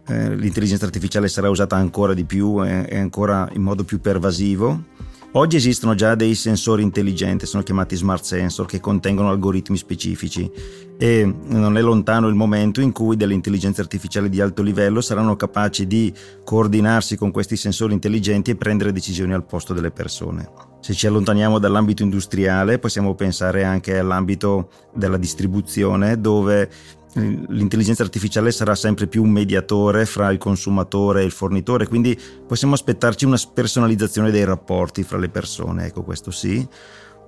eh, 0.08 0.34
l'intelligenza 0.34 0.86
artificiale 0.86 1.28
sarà 1.28 1.50
usata 1.50 1.76
ancora 1.76 2.14
di 2.14 2.24
più 2.24 2.66
e, 2.66 2.84
e 2.88 2.98
ancora 2.98 3.48
in 3.52 3.62
modo 3.62 3.84
più 3.84 4.00
pervasivo 4.00 4.86
Oggi 5.32 5.56
esistono 5.56 5.94
già 5.94 6.14
dei 6.14 6.34
sensori 6.34 6.82
intelligenti, 6.82 7.44
sono 7.44 7.62
chiamati 7.62 7.94
smart 7.94 8.24
sensor, 8.24 8.64
che 8.64 8.80
contengono 8.80 9.28
algoritmi 9.28 9.76
specifici 9.76 10.50
e 10.96 11.34
non 11.48 11.76
è 11.76 11.82
lontano 11.82 12.28
il 12.28 12.34
momento 12.34 12.80
in 12.80 12.90
cui 12.90 13.16
delle 13.16 13.34
intelligenze 13.34 13.82
artificiali 13.82 14.30
di 14.30 14.40
alto 14.40 14.62
livello 14.62 15.02
saranno 15.02 15.36
capaci 15.36 15.86
di 15.86 16.10
coordinarsi 16.42 17.16
con 17.18 17.30
questi 17.32 17.56
sensori 17.56 17.92
intelligenti 17.92 18.50
e 18.50 18.56
prendere 18.56 18.92
decisioni 18.92 19.34
al 19.34 19.44
posto 19.44 19.74
delle 19.74 19.90
persone. 19.90 20.48
Se 20.80 20.94
ci 20.94 21.06
allontaniamo 21.06 21.58
dall'ambito 21.58 22.02
industriale 22.02 22.78
possiamo 22.78 23.14
pensare 23.14 23.64
anche 23.64 23.98
all'ambito 23.98 24.70
della 24.94 25.18
distribuzione 25.18 26.18
dove 26.18 26.70
l'intelligenza 27.16 28.02
artificiale 28.02 28.50
sarà 28.50 28.74
sempre 28.74 29.06
più 29.06 29.22
un 29.22 29.30
mediatore 29.30 30.04
fra 30.06 30.30
il 30.30 30.38
consumatore 30.38 31.22
e 31.22 31.24
il 31.24 31.30
fornitore, 31.30 31.86
quindi 31.86 32.18
possiamo 32.46 32.74
aspettarci 32.74 33.24
una 33.24 33.38
personalizzazione 33.52 34.30
dei 34.30 34.44
rapporti 34.44 35.02
fra 35.02 35.18
le 35.18 35.28
persone, 35.28 35.86
ecco 35.86 36.02
questo 36.02 36.30
sì. 36.30 36.66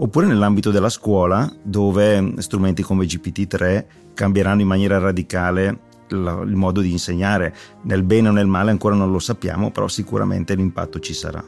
Oppure 0.01 0.27
nell'ambito 0.27 0.70
della 0.70 0.90
scuola, 0.90 1.53
dove 1.62 2.35
strumenti 2.38 2.83
come 2.83 3.05
GPT-3 3.07 3.85
cambieranno 4.14 4.61
in 4.61 4.68
maniera 4.68 4.98
radicale 4.98 5.87
il 6.11 6.53
modo 6.55 6.81
di 6.81 6.92
insegnare, 6.92 7.55
nel 7.83 8.03
bene 8.05 8.29
o 8.29 8.33
nel 8.33 8.46
male 8.46 8.70
ancora 8.70 8.94
non 8.94 9.11
lo 9.11 9.18
sappiamo, 9.18 9.70
però 9.70 9.88
sicuramente 9.88 10.55
l'impatto 10.55 11.01
ci 11.01 11.12
sarà. 11.14 11.44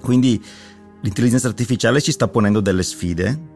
Quindi 0.00 0.40
l'intelligenza 1.00 1.48
artificiale 1.48 2.00
ci 2.00 2.12
sta 2.12 2.28
ponendo 2.28 2.60
delle 2.60 2.82
sfide 2.82 3.52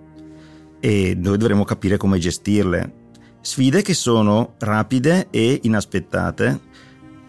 e 0.80 1.14
noi 1.16 1.38
dovremo 1.38 1.64
capire 1.64 1.96
come 1.96 2.18
gestirle 2.18 3.06
Sfide 3.40 3.82
che 3.82 3.94
sono 3.94 4.54
rapide 4.58 5.28
e 5.30 5.60
inaspettate. 5.62 6.60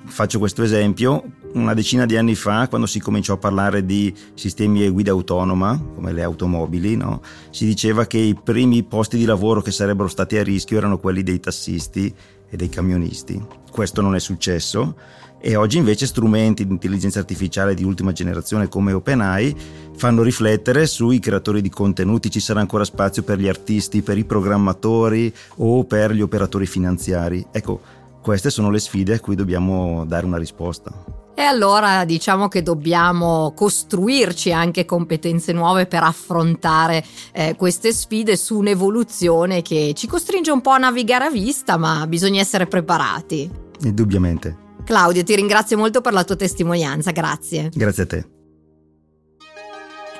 Faccio 0.06 0.39
questo 0.39 0.63
esempio, 0.63 1.24
una 1.54 1.74
decina 1.74 2.06
di 2.06 2.17
anni 2.17 2.36
fa, 2.36 2.67
quando 2.67 2.88
si 2.88 3.00
cominciò 3.00 3.34
a 3.34 3.38
parlare 3.38 3.86
di 3.86 4.13
sistemi 4.34 4.84
e 4.84 4.89
guida 4.89 5.12
autonoma, 5.12 5.80
come 5.95 6.12
le 6.12 6.24
automobili, 6.24 6.95
no? 6.95 7.22
si 7.52 7.65
diceva 7.65 8.06
che 8.08 8.17
i 8.17 8.36
primi 8.36 8.84
posti 8.84 9.17
di 9.17 9.26
lavoro 9.26 9.62
che 9.62 9.72
sarebbero 9.72 10.08
stati 10.08 10.38
a 10.38 10.43
rischio 10.43 10.78
erano 10.78 10.98
quelli 10.98 11.22
dei 11.22 11.39
tassisti 11.39 12.13
e 12.49 12.57
dei 12.57 12.69
camionisti. 12.69 13.41
Questo 13.71 14.01
non 14.01 14.15
è 14.15 14.19
successo 14.19 14.95
e 15.41 15.55
oggi 15.55 15.77
invece 15.77 16.05
strumenti 16.05 16.65
di 16.65 16.73
intelligenza 16.73 17.19
artificiale 17.19 17.73
di 17.73 17.83
ultima 17.83 18.12
generazione 18.12 18.67
come 18.67 18.91
OpenAI 18.91 19.55
fanno 19.95 20.21
riflettere 20.21 20.85
sui 20.85 21.19
creatori 21.19 21.62
di 21.62 21.69
contenuti, 21.69 22.29
ci 22.29 22.39
sarà 22.39 22.59
ancora 22.59 22.83
spazio 22.83 23.23
per 23.23 23.39
gli 23.39 23.47
artisti, 23.47 24.01
per 24.01 24.17
i 24.17 24.25
programmatori 24.25 25.33
o 25.57 25.85
per 25.85 26.13
gli 26.13 26.21
operatori 26.21 26.65
finanziari. 26.65 27.45
Ecco, 27.51 27.79
queste 28.21 28.49
sono 28.49 28.69
le 28.69 28.79
sfide 28.79 29.13
a 29.13 29.19
cui 29.19 29.35
dobbiamo 29.35 30.05
dare 30.05 30.25
una 30.25 30.38
risposta. 30.38 31.18
E 31.39 31.43
allora 31.43 32.04
diciamo 32.04 32.49
che 32.49 32.62
dobbiamo 32.62 33.54
costruirci 33.56 34.52
anche 34.52 34.84
competenze 34.84 35.54
nuove 35.54 35.86
per 35.86 36.04
affrontare 36.04 37.02
eh, 37.32 37.56
queste 37.56 37.93
sfide 37.93 38.36
su 38.36 38.58
un'evoluzione 38.58 39.62
che 39.62 39.93
ci 39.95 40.06
costringe 40.06 40.52
un 40.52 40.60
po' 40.60 40.71
a 40.71 40.78
navigare 40.78 41.28
a 41.28 41.30
vista, 41.30 41.78
ma 41.78 42.06
bisogna 42.08 42.41
essere 42.41 42.67
preparati. 42.67 43.49
Indubbiamente. 43.84 44.54
Claudio, 44.84 45.23
ti 45.23 45.34
ringrazio 45.34 45.78
molto 45.78 46.02
per 46.02 46.12
la 46.12 46.25
tua 46.25 46.36
testimonianza, 46.36 47.12
grazie. 47.12 47.69
Grazie 47.73 48.04
a 48.04 48.06
te. 48.06 48.28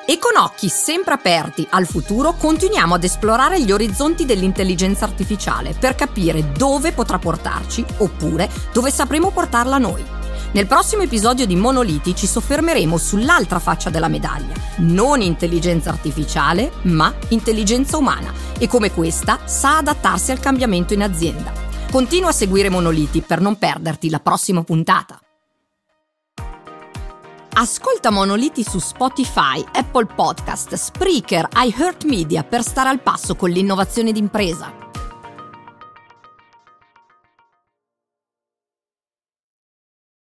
E 0.05 0.19
con 0.19 0.41
occhi 0.41 0.69
sempre 0.69 1.15
aperti 1.15 1.67
al 1.71 1.86
futuro 1.86 2.36
continuiamo 2.36 2.93
ad 2.93 3.03
esplorare 3.03 3.62
gli 3.62 3.73
orizzonti 3.73 4.23
dell'intelligenza 4.23 5.03
artificiale 5.03 5.75
per 5.77 5.95
capire 5.95 6.53
dove 6.53 6.93
potrà 6.93 7.19
portarci 7.19 7.84
oppure 7.97 8.49
dove 8.71 8.89
sapremo 8.89 9.32
portarla 9.32 9.77
noi. 9.77 10.18
Nel 10.51 10.65
prossimo 10.65 11.03
episodio 11.03 11.45
di 11.45 11.55
Monoliti 11.55 12.15
ci 12.15 12.25
soffermeremo 12.25 12.97
sull'altra 12.97 13.59
faccia 13.59 13.91
della 13.91 14.07
medaglia, 14.07 14.55
non 14.77 15.21
intelligenza 15.21 15.91
artificiale, 15.91 16.71
ma 16.83 17.13
intelligenza 17.27 17.97
umana 17.97 18.33
e 18.57 18.67
come 18.67 18.91
questa 18.91 19.41
sa 19.45 19.77
adattarsi 19.77 20.31
al 20.31 20.39
cambiamento 20.39 20.95
in 20.95 21.03
azienda. 21.03 21.53
Continua 21.91 22.29
a 22.29 22.33
seguire 22.33 22.69
Monoliti 22.69 23.21
per 23.21 23.41
non 23.41 23.59
perderti 23.59 24.09
la 24.09 24.19
prossima 24.19 24.63
puntata. 24.63 25.19
Ascolta 27.53 28.09
Monoliti 28.09 28.63
su 28.63 28.79
Spotify, 28.79 29.63
Apple 29.71 30.07
Podcast, 30.07 30.73
Spreaker, 30.73 31.47
iHeartMedia 31.53 32.43
per 32.43 32.63
stare 32.63 32.89
al 32.89 33.01
passo 33.01 33.35
con 33.35 33.51
l'innovazione 33.51 34.12
d'impresa. 34.12 34.88